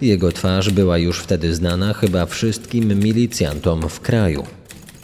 Jego 0.00 0.32
twarz 0.32 0.70
była 0.70 0.98
już 0.98 1.20
wtedy 1.20 1.54
znana 1.54 1.94
chyba 1.94 2.26
wszystkim 2.26 2.98
milicjantom 2.98 3.88
w 3.88 4.00
kraju, 4.00 4.46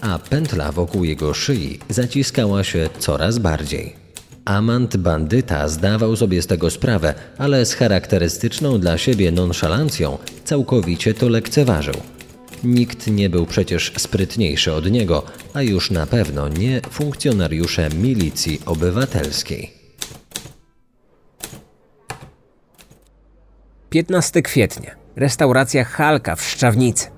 a 0.01 0.19
pętla 0.19 0.73
wokół 0.73 1.05
jego 1.05 1.35
szyi 1.35 1.79
zaciskała 1.89 2.65
się 2.65 2.89
coraz 2.99 3.39
bardziej. 3.39 4.04
Amant 4.45 4.97
bandyta 4.97 5.69
zdawał 5.69 6.17
sobie 6.17 6.43
z 6.43 6.47
tego 6.47 6.71
sprawę, 6.71 7.15
ale 7.39 7.67
z 7.67 7.75
charakterystyczną 7.75 8.81
dla 8.81 8.99
siebie 8.99 9.33
nonszalancją 9.33 10.19
całkowicie 10.45 11.15
to 11.15 11.29
lekceważył. 11.29 11.95
Nikt 12.65 13.07
nie 13.07 13.31
był 13.31 13.47
przecież 13.47 13.93
sprytniejszy 13.97 14.73
od 14.73 14.91
niego, 14.91 15.23
a 15.55 15.63
już 15.63 15.91
na 15.91 16.07
pewno 16.07 16.49
nie 16.49 16.81
funkcjonariusze 16.91 17.89
milicji 17.89 18.61
obywatelskiej. 18.67 19.73
15 23.91 24.43
kwietnia. 24.43 24.95
Restauracja 25.17 25.85
Halka 25.85 26.37
w 26.37 26.43
Szczawnicy. 26.43 27.14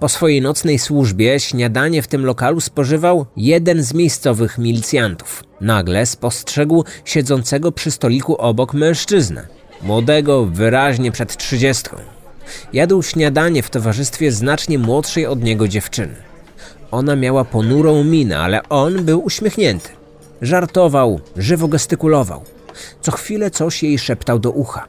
Po 0.00 0.08
swojej 0.08 0.40
nocnej 0.42 0.78
służbie 0.78 1.40
śniadanie 1.40 2.02
w 2.02 2.08
tym 2.08 2.26
lokalu 2.26 2.60
spożywał 2.60 3.26
jeden 3.36 3.82
z 3.82 3.94
miejscowych 3.94 4.58
milicjantów. 4.58 5.44
Nagle 5.60 6.06
spostrzegł 6.06 6.84
siedzącego 7.04 7.72
przy 7.72 7.90
stoliku 7.90 8.36
obok 8.36 8.74
mężczyznę. 8.74 9.46
Młodego, 9.82 10.46
wyraźnie 10.46 11.12
przed 11.12 11.36
trzydziestką. 11.36 11.96
Jadł 12.72 13.02
śniadanie 13.02 13.62
w 13.62 13.70
towarzystwie 13.70 14.32
znacznie 14.32 14.78
młodszej 14.78 15.26
od 15.26 15.42
niego 15.42 15.68
dziewczyny. 15.68 16.14
Ona 16.90 17.16
miała 17.16 17.44
ponurą 17.44 18.04
minę, 18.04 18.38
ale 18.38 18.68
on 18.68 19.04
był 19.04 19.24
uśmiechnięty. 19.24 19.88
Żartował, 20.42 21.20
żywo 21.36 21.68
gestykulował. 21.68 22.42
Co 23.00 23.12
chwilę 23.12 23.50
coś 23.50 23.82
jej 23.82 23.98
szeptał 23.98 24.38
do 24.38 24.50
ucha. 24.50 24.86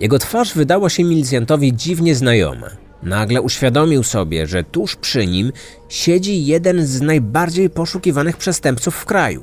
Jego 0.00 0.18
twarz 0.18 0.54
wydała 0.54 0.90
się 0.90 1.04
milicjantowi 1.04 1.76
dziwnie 1.76 2.14
znajoma. 2.14 2.85
Nagle 3.02 3.42
uświadomił 3.42 4.02
sobie, 4.02 4.46
że 4.46 4.64
tuż 4.64 4.96
przy 4.96 5.26
nim 5.26 5.52
siedzi 5.88 6.46
jeden 6.46 6.86
z 6.86 7.00
najbardziej 7.00 7.70
poszukiwanych 7.70 8.36
przestępców 8.36 8.94
w 8.94 9.04
kraju. 9.04 9.42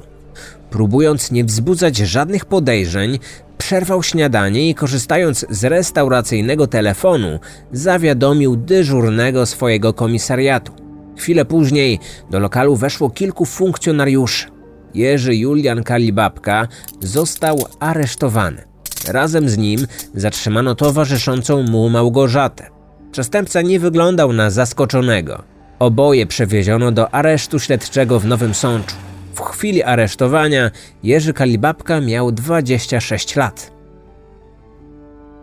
Próbując 0.70 1.32
nie 1.32 1.44
wzbudzać 1.44 1.98
żadnych 1.98 2.46
podejrzeń, 2.46 3.20
przerwał 3.58 4.04
śniadanie 4.04 4.70
i 4.70 4.76
korzystając 4.76 5.46
z 5.50 5.64
restauracyjnego 5.64 6.68
telefonu, 6.68 7.40
zawiadomił 7.72 8.56
dyżurnego 8.56 9.46
swojego 9.46 9.94
komisariatu. 9.94 10.72
Chwilę 11.18 11.46
później 11.46 12.00
do 12.32 12.40
lokalu 12.40 12.76
weszło 12.76 13.10
kilku 13.10 13.46
funkcjonariuszy. 13.46 14.48
Jerzy 14.94 15.36
Julian 15.36 15.84
Kalibabka 15.84 16.68
został 17.00 17.66
aresztowany. 17.80 18.64
Razem 19.08 19.50
z 19.50 19.58
nim 19.58 19.88
zatrzymano 20.16 20.76
towarzyszącą 20.76 21.64
mu 21.64 21.90
Małgorzatę. 21.90 22.70
Przestępca 23.14 23.62
nie 23.62 23.80
wyglądał 23.80 24.34
na 24.34 24.50
zaskoczonego. 24.50 25.44
Oboje 25.80 26.26
przewieziono 26.26 26.92
do 26.92 27.14
aresztu 27.14 27.60
śledczego 27.60 28.20
w 28.20 28.26
Nowym 28.26 28.54
Sączu. 28.54 28.96
W 29.36 29.42
chwili 29.42 29.84
aresztowania 29.84 30.72
Jerzy 31.04 31.34
Kalibabka 31.34 32.02
miał 32.02 32.32
26 32.32 33.36
lat. 33.36 33.72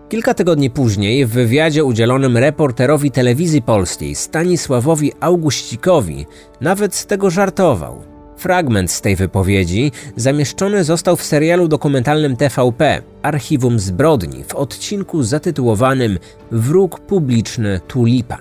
Kilka 0.09 0.35
tygodni 0.35 0.71
później 0.71 1.27
w 1.27 1.31
wywiadzie 1.31 1.85
udzielonym 1.85 2.37
reporterowi 2.37 3.11
telewizji 3.11 3.63
polskiej 3.63 4.15
Stanisławowi 4.15 5.13
Auguścikowi 5.21 6.27
nawet 6.61 6.95
z 6.95 7.07
tego 7.07 7.31
żartował. 7.31 8.10
Fragment 8.41 8.91
z 8.91 9.01
tej 9.01 9.17
wypowiedzi 9.17 9.93
zamieszczony 10.17 10.85
został 10.85 11.17
w 11.17 11.23
serialu 11.23 11.69
dokumentalnym 11.69 12.37
TVP 12.37 13.03
Archiwum 13.23 13.79
Zbrodni 13.79 14.45
w 14.45 14.55
odcinku 14.55 15.23
zatytułowanym 15.23 16.19
Wróg 16.51 17.01
publiczny 17.01 17.81
Tulipan. 17.89 18.39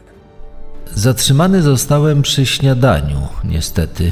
Zatrzymany 0.96 1.62
zostałem 1.62 2.22
przy 2.22 2.46
śniadaniu, 2.46 3.28
niestety. 3.44 4.12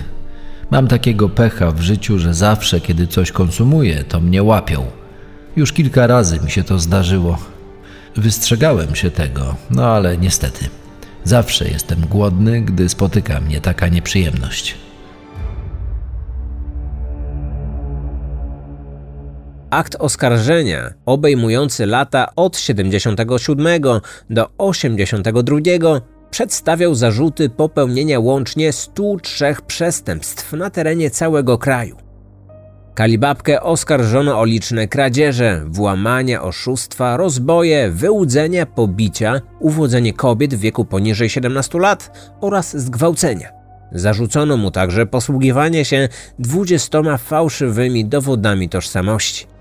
Mam 0.71 0.87
takiego 0.87 1.29
pecha 1.29 1.71
w 1.71 1.81
życiu, 1.81 2.19
że 2.19 2.33
zawsze, 2.33 2.81
kiedy 2.81 3.07
coś 3.07 3.31
konsumuję, 3.31 4.03
to 4.03 4.19
mnie 4.19 4.43
łapią. 4.43 4.85
Już 5.55 5.73
kilka 5.73 6.07
razy 6.07 6.39
mi 6.39 6.51
się 6.51 6.63
to 6.63 6.79
zdarzyło. 6.79 7.37
Wystrzegałem 8.15 8.95
się 8.95 9.11
tego, 9.11 9.55
no 9.69 9.85
ale 9.85 10.17
niestety. 10.17 10.65
Zawsze 11.23 11.67
jestem 11.67 12.01
głodny, 12.01 12.61
gdy 12.61 12.89
spotyka 12.89 13.39
mnie 13.39 13.61
taka 13.61 13.87
nieprzyjemność. 13.87 14.86
Akt 19.69 19.95
oskarżenia, 19.99 20.93
obejmujący 21.05 21.85
lata 21.85 22.27
od 22.35 22.57
77 22.57 23.81
do 24.29 24.49
82, 24.57 25.57
przedstawiał 26.29 26.95
zarzuty 26.95 27.49
popełnienia 27.49 28.19
łącznie 28.19 28.73
103 28.73 29.55
przestępstw 29.67 30.53
na 30.53 30.69
terenie 30.69 31.09
całego 31.09 31.57
kraju. 31.57 31.97
Kalibabkę 32.93 33.61
oskarżono 33.61 34.39
o 34.39 34.45
liczne 34.45 34.87
kradzieże, 34.87 35.63
włamania, 35.67 36.43
oszustwa, 36.43 37.17
rozboje, 37.17 37.91
wyłudzenia, 37.91 38.65
pobicia, 38.65 39.41
uwodzenie 39.59 40.13
kobiet 40.13 40.55
w 40.55 40.59
wieku 40.59 40.85
poniżej 40.85 41.29
17 41.29 41.79
lat 41.79 42.31
oraz 42.41 42.77
zgwałcenia. 42.77 43.49
Zarzucono 43.91 44.57
mu 44.57 44.71
także 44.71 45.05
posługiwanie 45.05 45.85
się 45.85 46.09
dwudziestoma 46.39 47.17
fałszywymi 47.17 48.05
dowodami 48.05 48.69
tożsamości. 48.69 49.56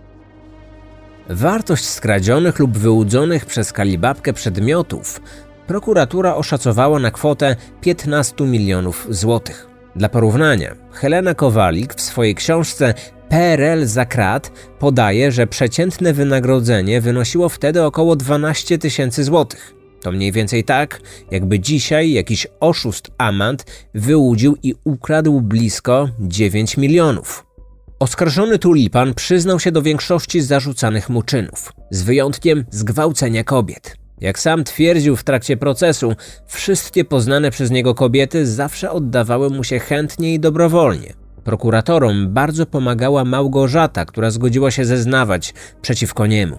Wartość 1.28 1.84
skradzionych 1.84 2.58
lub 2.58 2.78
wyłudzonych 2.78 3.46
przez 3.46 3.72
Kalibabkę 3.72 4.32
przedmiotów 4.32 5.20
prokuratura 5.66 6.34
oszacowała 6.34 6.98
na 6.98 7.10
kwotę 7.10 7.56
15 7.80 8.44
milionów 8.44 9.06
złotych. 9.10 9.66
Dla 9.96 10.08
porównania, 10.08 10.76
Helena 10.92 11.34
Kowalik 11.34 11.94
w 11.94 12.00
swojej 12.00 12.34
książce 12.34 12.94
PRL 13.28 13.86
za 13.86 14.04
krat 14.04 14.52
podaje, 14.78 15.32
że 15.32 15.46
przeciętne 15.46 16.12
wynagrodzenie 16.12 17.00
wynosiło 17.00 17.48
wtedy 17.48 17.82
około 17.82 18.16
12 18.16 18.78
tysięcy 18.78 19.24
złotych. 19.24 19.74
To 20.02 20.12
mniej 20.12 20.32
więcej 20.32 20.64
tak, 20.64 21.00
jakby 21.30 21.60
dzisiaj 21.60 22.12
jakiś 22.12 22.46
oszust 22.60 23.10
amant 23.18 23.64
wyłudził 23.94 24.56
i 24.62 24.74
ukradł 24.84 25.40
blisko 25.40 26.08
9 26.20 26.76
milionów. 26.76 27.45
Oskarżony 28.00 28.58
tulipan 28.58 29.14
przyznał 29.14 29.60
się 29.60 29.72
do 29.72 29.82
większości 29.82 30.42
zarzucanych 30.42 31.08
mu 31.08 31.22
czynów, 31.22 31.72
z 31.90 32.02
wyjątkiem 32.02 32.64
zgwałcenia 32.70 33.44
kobiet. 33.44 33.96
Jak 34.20 34.38
sam 34.38 34.64
twierdził 34.64 35.16
w 35.16 35.24
trakcie 35.24 35.56
procesu, 35.56 36.12
wszystkie 36.46 37.04
poznane 37.04 37.50
przez 37.50 37.70
niego 37.70 37.94
kobiety 37.94 38.46
zawsze 38.46 38.90
oddawały 38.90 39.50
mu 39.50 39.64
się 39.64 39.78
chętnie 39.78 40.34
i 40.34 40.40
dobrowolnie. 40.40 41.12
Prokuratorom 41.44 42.28
bardzo 42.28 42.66
pomagała 42.66 43.24
Małgorzata, 43.24 44.04
która 44.04 44.30
zgodziła 44.30 44.70
się 44.70 44.84
zeznawać 44.84 45.54
przeciwko 45.82 46.26
niemu. 46.26 46.58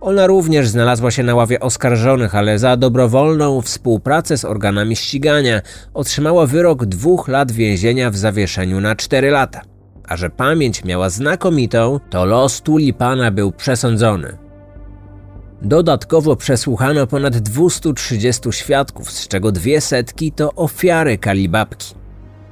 Ona 0.00 0.26
również 0.26 0.68
znalazła 0.68 1.10
się 1.10 1.22
na 1.22 1.34
ławie 1.34 1.60
oskarżonych, 1.60 2.34
ale 2.34 2.58
za 2.58 2.76
dobrowolną 2.76 3.60
współpracę 3.60 4.38
z 4.38 4.44
organami 4.44 4.96
ścigania 4.96 5.62
otrzymała 5.94 6.46
wyrok 6.46 6.86
dwóch 6.86 7.28
lat 7.28 7.52
więzienia 7.52 8.10
w 8.10 8.16
zawieszeniu 8.16 8.80
na 8.80 8.96
cztery 8.96 9.30
lata. 9.30 9.73
A 10.08 10.16
że 10.16 10.30
pamięć 10.30 10.84
miała 10.84 11.10
znakomitą, 11.10 12.00
to 12.10 12.24
los 12.24 12.62
tulipana 12.62 13.30
był 13.30 13.52
przesądzony. 13.52 14.38
Dodatkowo 15.62 16.36
przesłuchano 16.36 17.06
ponad 17.06 17.36
230 17.38 18.52
świadków, 18.52 19.10
z 19.10 19.28
czego 19.28 19.52
dwie 19.52 19.80
setki 19.80 20.32
to 20.32 20.54
ofiary 20.54 21.18
kalibabki. 21.18 21.94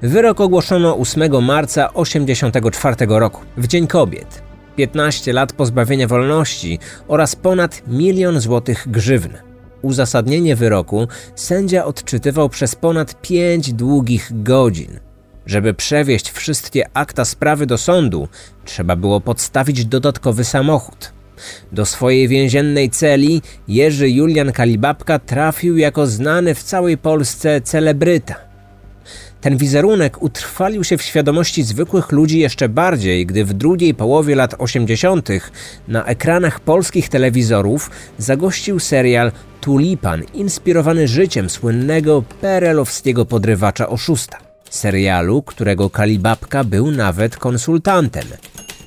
Wyrok 0.03 0.41
ogłoszono 0.41 0.99
8 0.99 1.45
marca 1.45 1.89
1984 1.89 2.97
roku, 3.09 3.41
w 3.57 3.67
Dzień 3.67 3.87
Kobiet. 3.87 4.43
15 4.77 5.33
lat 5.33 5.53
pozbawienia 5.53 6.07
wolności 6.09 6.79
oraz 7.09 7.37
ponad 7.37 7.83
milion 7.87 8.41
złotych 8.41 8.89
grzywny. 8.91 9.39
Uzasadnienie 9.83 10.57
wyroku 10.57 11.09
sędzia 11.35 11.85
odczytywał 11.85 12.49
przez 12.49 12.75
ponad 12.75 13.21
5 13.21 13.73
długich 13.73 14.43
godzin. 14.43 15.01
Żeby 15.47 15.75
przewieźć 15.75 16.31
wszystkie 16.31 16.85
akta 16.95 17.25
sprawy 17.25 17.67
do 17.67 17.79
sądu, 17.79 18.29
trzeba 18.65 18.97
było 18.97 19.21
podstawić 19.21 19.85
dodatkowy 19.85 20.45
samochód. 20.45 21.13
Do 21.73 21.87
swojej 21.87 22.29
więziennej 22.29 22.91
celi 22.91 23.43
Jerzy 23.69 24.11
Julian 24.11 24.53
Kalibabka 24.53 25.19
trafił 25.19 25.77
jako 25.77 26.07
znany 26.07 26.55
w 26.55 26.63
całej 26.63 26.99
Polsce 26.99 27.61
celebryta. 27.61 28.35
Ten 29.41 29.57
wizerunek 29.57 30.23
utrwalił 30.23 30.85
się 30.85 30.97
w 30.97 31.03
świadomości 31.03 31.63
zwykłych 31.63 32.13
ludzi 32.13 32.39
jeszcze 32.39 32.69
bardziej, 32.69 33.27
gdy 33.27 33.45
w 33.45 33.53
drugiej 33.53 33.95
połowie 33.95 34.35
lat 34.35 34.55
80. 34.59 35.29
na 35.89 36.05
ekranach 36.05 36.61
polskich 36.61 37.09
telewizorów 37.09 37.91
zagościł 38.19 38.79
serial 38.79 39.33
Tulipan, 39.61 40.23
inspirowany 40.35 41.09
życiem 41.09 41.51
słynnego 41.51 42.23
perelowskiego 42.41 43.25
podrywacza 43.25 43.89
oszusta. 43.89 44.52
Serialu, 44.73 45.43
którego 45.43 45.91
Kalibabka 45.91 46.65
był 46.65 46.91
nawet 46.91 47.37
konsultantem. 47.37 48.25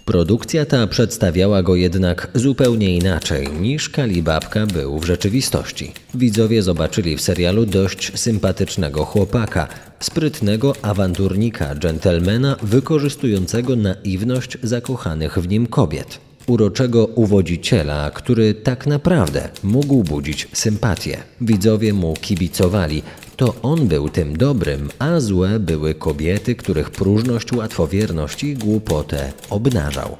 Produkcja 0.06 0.65
ta 0.65 0.88
przedstawiała 0.88 1.63
go 1.63 1.76
jednak 1.76 2.28
zupełnie 2.34 2.98
inaczej 2.98 3.48
niż 3.48 3.89
Kalibabka 3.89 4.65
był 4.65 5.00
w 5.00 5.06
rzeczywistości. 5.06 5.93
Widzowie 6.13 6.63
zobaczyli 6.63 7.17
w 7.17 7.21
serialu 7.21 7.65
dość 7.65 8.19
sympatycznego 8.19 9.06
chłopaka, 9.06 9.67
sprytnego 10.00 10.74
awanturnika, 10.82 11.76
dżentelmena 11.76 12.56
wykorzystującego 12.63 13.76
naiwność 13.76 14.58
zakochanych 14.63 15.38
w 15.39 15.48
nim 15.48 15.67
kobiet. 15.67 16.19
Uroczego 16.48 17.06
uwodziciela, 17.06 18.12
który 18.12 18.54
tak 18.54 18.88
naprawdę 18.88 19.50
mógł 19.63 20.04
budzić 20.04 20.48
sympatię. 20.54 21.17
Widzowie 21.41 21.93
mu 21.93 22.13
kibicowali, 22.21 23.04
to 23.36 23.56
on 23.62 23.88
był 23.88 24.10
tym 24.10 24.38
dobrym, 24.38 24.89
a 25.00 25.19
złe 25.19 25.60
były 25.60 25.95
kobiety, 25.95 26.56
których 26.56 26.89
próżność, 26.89 27.52
łatwowierność 27.52 28.43
i 28.43 28.56
głupotę 28.56 29.34
obnażał. 29.50 30.17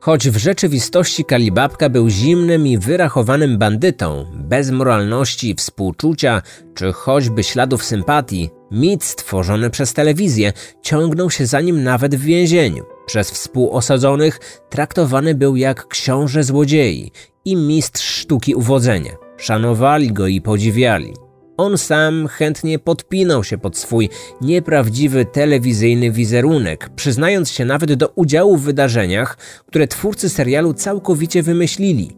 Choć 0.00 0.28
w 0.28 0.36
rzeczywistości 0.36 1.24
Kalibabka 1.24 1.88
był 1.88 2.08
zimnym 2.08 2.66
i 2.66 2.78
wyrachowanym 2.78 3.58
bandytą, 3.58 4.26
bez 4.34 4.70
moralności, 4.70 5.54
współczucia 5.54 6.42
czy 6.74 6.92
choćby 6.92 7.44
śladów 7.44 7.84
sympatii, 7.84 8.50
mit 8.70 9.04
stworzony 9.04 9.70
przez 9.70 9.94
telewizję 9.94 10.52
ciągnął 10.82 11.30
się 11.30 11.46
za 11.46 11.60
nim 11.60 11.82
nawet 11.84 12.14
w 12.14 12.20
więzieniu. 12.20 12.84
Przez 13.06 13.30
współosadzonych 13.30 14.40
traktowany 14.70 15.34
był 15.34 15.56
jak 15.56 15.88
książę 15.88 16.44
złodziei 16.44 17.12
i 17.44 17.56
mistrz 17.56 18.04
sztuki 18.04 18.54
uwodzenia. 18.54 19.27
Szanowali 19.38 20.12
go 20.12 20.26
i 20.26 20.40
podziwiali. 20.40 21.12
On 21.56 21.78
sam 21.78 22.26
chętnie 22.28 22.78
podpinał 22.78 23.44
się 23.44 23.58
pod 23.58 23.76
swój 23.76 24.08
nieprawdziwy 24.40 25.24
telewizyjny 25.24 26.10
wizerunek, 26.10 26.90
przyznając 26.96 27.50
się 27.50 27.64
nawet 27.64 27.94
do 27.94 28.08
udziału 28.08 28.56
w 28.56 28.62
wydarzeniach, 28.62 29.38
które 29.66 29.88
twórcy 29.88 30.28
serialu 30.28 30.74
całkowicie 30.74 31.42
wymyślili. 31.42 32.16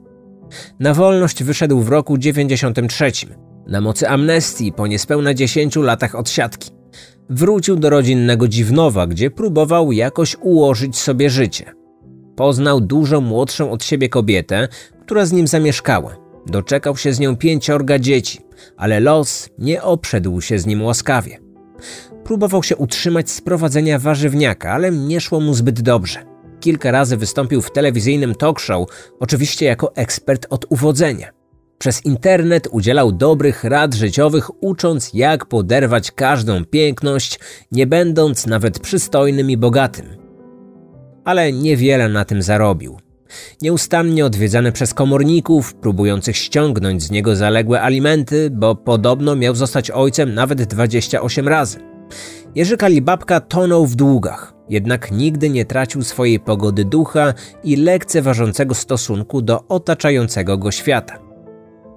Na 0.80 0.94
wolność 0.94 1.42
wyszedł 1.42 1.80
w 1.80 1.88
roku 1.88 2.18
93, 2.18 3.12
na 3.66 3.80
mocy 3.80 4.08
amnestii 4.08 4.72
po 4.72 4.86
niespełna 4.86 5.34
10 5.34 5.76
latach 5.76 6.14
odsiadki. 6.14 6.70
Wrócił 7.30 7.76
do 7.76 7.90
rodzinnego 7.90 8.48
Dziwnowa, 8.48 9.06
gdzie 9.06 9.30
próbował 9.30 9.92
jakoś 9.92 10.36
ułożyć 10.40 10.98
sobie 10.98 11.30
życie. 11.30 11.72
Poznał 12.36 12.80
dużo 12.80 13.20
młodszą 13.20 13.70
od 13.70 13.84
siebie 13.84 14.08
kobietę, 14.08 14.68
która 15.02 15.26
z 15.26 15.32
nim 15.32 15.46
zamieszkała. 15.46 16.19
Doczekał 16.46 16.96
się 16.96 17.12
z 17.12 17.20
nią 17.20 17.36
pięciorga 17.36 17.98
dzieci, 17.98 18.40
ale 18.76 19.00
los 19.00 19.48
nie 19.58 19.82
obszedł 19.82 20.40
się 20.40 20.58
z 20.58 20.66
nim 20.66 20.82
łaskawie. 20.82 21.38
Próbował 22.24 22.62
się 22.62 22.76
utrzymać 22.76 23.30
z 23.30 23.40
prowadzenia 23.40 23.98
warzywniaka, 23.98 24.72
ale 24.72 24.90
nie 24.90 25.20
szło 25.20 25.40
mu 25.40 25.54
zbyt 25.54 25.80
dobrze. 25.80 26.24
Kilka 26.60 26.90
razy 26.90 27.16
wystąpił 27.16 27.62
w 27.62 27.72
telewizyjnym 27.72 28.34
talk 28.34 28.60
show, 28.60 28.88
oczywiście 29.20 29.66
jako 29.66 29.96
ekspert 29.96 30.46
od 30.50 30.66
uwodzenia. 30.68 31.30
Przez 31.78 32.06
internet 32.06 32.68
udzielał 32.70 33.12
dobrych 33.12 33.64
rad 33.64 33.94
życiowych, 33.94 34.62
ucząc 34.62 35.10
jak 35.14 35.46
poderwać 35.46 36.10
każdą 36.10 36.64
piękność, 36.64 37.38
nie 37.72 37.86
będąc 37.86 38.46
nawet 38.46 38.78
przystojnym 38.78 39.50
i 39.50 39.56
bogatym. 39.56 40.06
Ale 41.24 41.52
niewiele 41.52 42.08
na 42.08 42.24
tym 42.24 42.42
zarobił. 42.42 42.98
Nieustannie 43.62 44.26
odwiedzany 44.26 44.72
przez 44.72 44.94
komorników, 44.94 45.74
próbujących 45.74 46.36
ściągnąć 46.36 47.02
z 47.02 47.10
niego 47.10 47.36
zaległe 47.36 47.82
alimenty, 47.82 48.50
bo 48.50 48.74
podobno 48.74 49.36
miał 49.36 49.54
zostać 49.54 49.90
ojcem 49.90 50.34
nawet 50.34 50.62
28 50.62 51.48
razy. 51.48 51.78
Jerzy 52.54 52.76
Kalibabka 52.76 53.40
tonął 53.40 53.86
w 53.86 53.96
długach, 53.96 54.54
jednak 54.68 55.12
nigdy 55.12 55.50
nie 55.50 55.64
tracił 55.64 56.02
swojej 56.02 56.40
pogody 56.40 56.84
ducha 56.84 57.34
i 57.64 57.76
lekceważącego 57.76 58.74
stosunku 58.74 59.42
do 59.42 59.68
otaczającego 59.68 60.58
go 60.58 60.70
świata. 60.70 61.18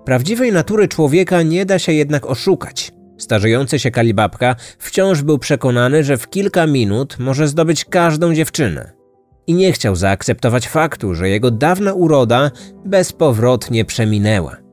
Prawdziwej 0.05 0.51
natury 0.51 0.87
człowieka 0.87 1.41
nie 1.41 1.65
da 1.65 1.79
się 1.79 1.93
jednak 1.93 2.25
oszukać. 2.25 2.91
Starzejący 3.17 3.79
się 3.79 3.91
Kalibabka 3.91 4.55
wciąż 4.79 5.21
był 5.21 5.39
przekonany, 5.39 6.03
że 6.03 6.17
w 6.17 6.29
kilka 6.29 6.67
minut 6.67 7.19
może 7.19 7.47
zdobyć 7.47 7.85
każdą 7.85 8.33
dziewczynę. 8.33 9.02
I 9.47 9.53
nie 9.53 9.71
chciał 9.71 9.95
zaakceptować 9.95 10.67
faktu, 10.67 11.15
że 11.15 11.29
jego 11.29 11.51
dawna 11.51 11.93
uroda 11.93 12.51
bezpowrotnie 12.85 13.85
przeminęła. 13.85 14.63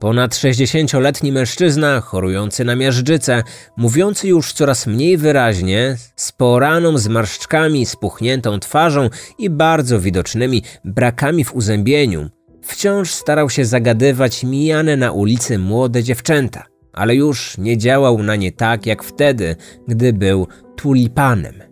Ponad 0.00 0.34
60-letni 0.34 1.32
mężczyzna, 1.32 2.00
chorujący 2.00 2.64
na 2.64 2.76
miażdżycę, 2.76 3.42
mówiący 3.76 4.28
już 4.28 4.52
coraz 4.52 4.86
mniej 4.86 5.16
wyraźnie, 5.16 5.96
z 6.16 6.32
poraną 6.32 6.98
zmarszczkami, 6.98 7.86
spuchniętą 7.86 8.60
twarzą 8.60 9.08
i 9.38 9.50
bardzo 9.50 10.00
widocznymi 10.00 10.62
brakami 10.84 11.44
w 11.44 11.54
uzębieniu, 11.54 12.30
wciąż 12.62 13.10
starał 13.10 13.50
się 13.50 13.64
zagadywać 13.64 14.44
mijane 14.44 14.96
na 14.96 15.12
ulicy 15.12 15.58
młode 15.58 16.02
dziewczęta, 16.02 16.64
ale 16.92 17.14
już 17.14 17.58
nie 17.58 17.78
działał 17.78 18.22
na 18.22 18.36
nie 18.36 18.52
tak 18.52 18.86
jak 18.86 19.02
wtedy, 19.02 19.56
gdy 19.88 20.12
był 20.12 20.46
tulipanem. 20.76 21.69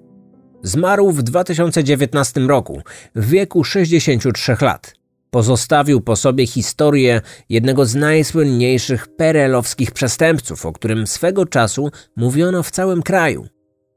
Zmarł 0.63 1.13
w 1.13 1.23
2019 1.23 2.41
roku, 2.41 2.83
w 3.15 3.31
wieku 3.31 3.65
63 3.65 4.57
lat. 4.61 4.95
Pozostawił 5.31 6.01
po 6.01 6.17
sobie 6.17 6.47
historię 6.47 7.21
jednego 7.49 7.87
z 7.87 7.95
najsłynniejszych 7.95 9.07
perelowskich 9.17 9.91
przestępców, 9.91 10.67
o 10.67 10.73
którym 10.73 11.07
swego 11.07 11.47
czasu 11.47 11.91
mówiono 12.17 12.63
w 12.63 12.71
całym 12.71 13.03
kraju, 13.03 13.47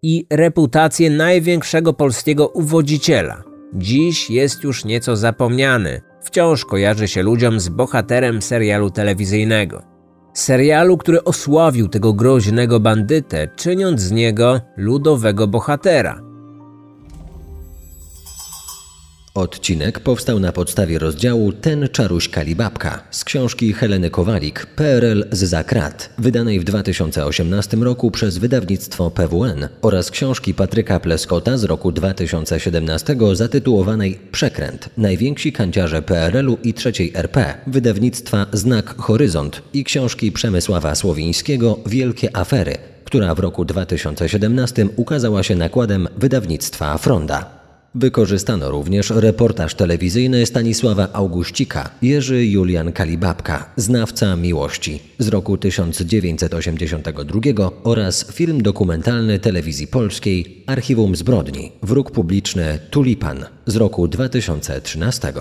i 0.04 0.26
reputację 0.30 1.10
największego 1.10 1.94
polskiego 1.94 2.48
uwodziciela. 2.48 3.44
Dziś 3.74 4.30
jest 4.30 4.64
już 4.64 4.86
nieco 4.86 5.16
zapomniany, 5.16 6.02
wciąż 6.24 6.66
kojarzy 6.66 7.08
się 7.08 7.24
ludziom 7.24 7.60
z 7.60 7.70
bohaterem 7.70 8.42
serialu 8.42 8.90
telewizyjnego. 8.90 9.82
Serialu, 10.34 10.98
który 10.98 11.24
osławił 11.24 11.88
tego 11.88 12.14
groźnego 12.14 12.80
bandytę, 12.80 13.48
czyniąc 13.56 14.02
z 14.02 14.12
niego 14.12 14.62
ludowego 14.78 15.48
bohatera– 15.48 16.22
Odcinek 19.34 20.00
powstał 20.00 20.40
na 20.40 20.52
podstawie 20.52 21.00
rozdziału 21.00 21.54
Ten 21.54 21.90
czaruś 21.90 22.30
Kalibabka 22.30 23.04
z 23.12 23.24
książki 23.24 23.74
Heleny 23.74 24.10
Kowalik 24.10 24.66
PRL 24.66 25.26
z 25.32 25.44
Zakrat, 25.44 26.14
wydanej 26.18 26.60
w 26.60 26.64
2018 26.64 27.78
roku 27.78 28.12
przez 28.12 28.38
wydawnictwo 28.38 29.12
PWN 29.12 29.68
oraz 29.82 30.12
książki 30.12 30.54
Patryka 30.54 31.00
Pleskota 31.00 31.58
z 31.58 31.64
roku 31.64 31.92
2017 31.92 33.16
zatytułowanej 33.34 34.20
Przekręt 34.32 34.90
Najwięksi 34.98 35.54
kanciarze 35.54 36.02
PRL-u 36.02 36.58
i 36.64 36.74
III 36.86 37.12
RP 37.16 37.54
wydawnictwa 37.68 38.46
Znak 38.54 38.96
Horyzont 38.98 39.62
i 39.74 39.84
książki 39.84 40.32
Przemysława 40.32 40.96
Słowińskiego 40.96 41.80
Wielkie 41.86 42.38
Afery, 42.38 42.78
która 43.04 43.36
w 43.36 43.40
roku 43.40 43.66
2017 43.66 44.88
ukazała 44.96 45.44
się 45.44 45.56
nakładem 45.56 46.08
wydawnictwa 46.18 46.98
Fronda. 46.98 47.61
Wykorzystano 47.96 48.70
również 48.70 49.10
reportaż 49.10 49.76
telewizyjny 49.76 50.46
Stanisława 50.46 51.08
Augustika, 51.14 51.90
Jerzy 52.02 52.46
Julian 52.46 52.92
Kalibabka, 52.92 53.74
Znawca 53.76 54.36
Miłości 54.36 55.00
z 55.20 55.28
roku 55.28 55.58
1982 55.58 57.72
oraz 57.84 58.32
film 58.32 58.64
dokumentalny 58.64 59.40
telewizji 59.40 59.88
polskiej 59.88 60.64
Archiwum 60.68 61.16
Zbrodni, 61.16 61.72
Wróg 61.84 62.12
Publiczny 62.12 62.80
Tulipan 62.90 63.46
z 63.66 63.76
roku 63.76 64.08
2013. 64.08 65.34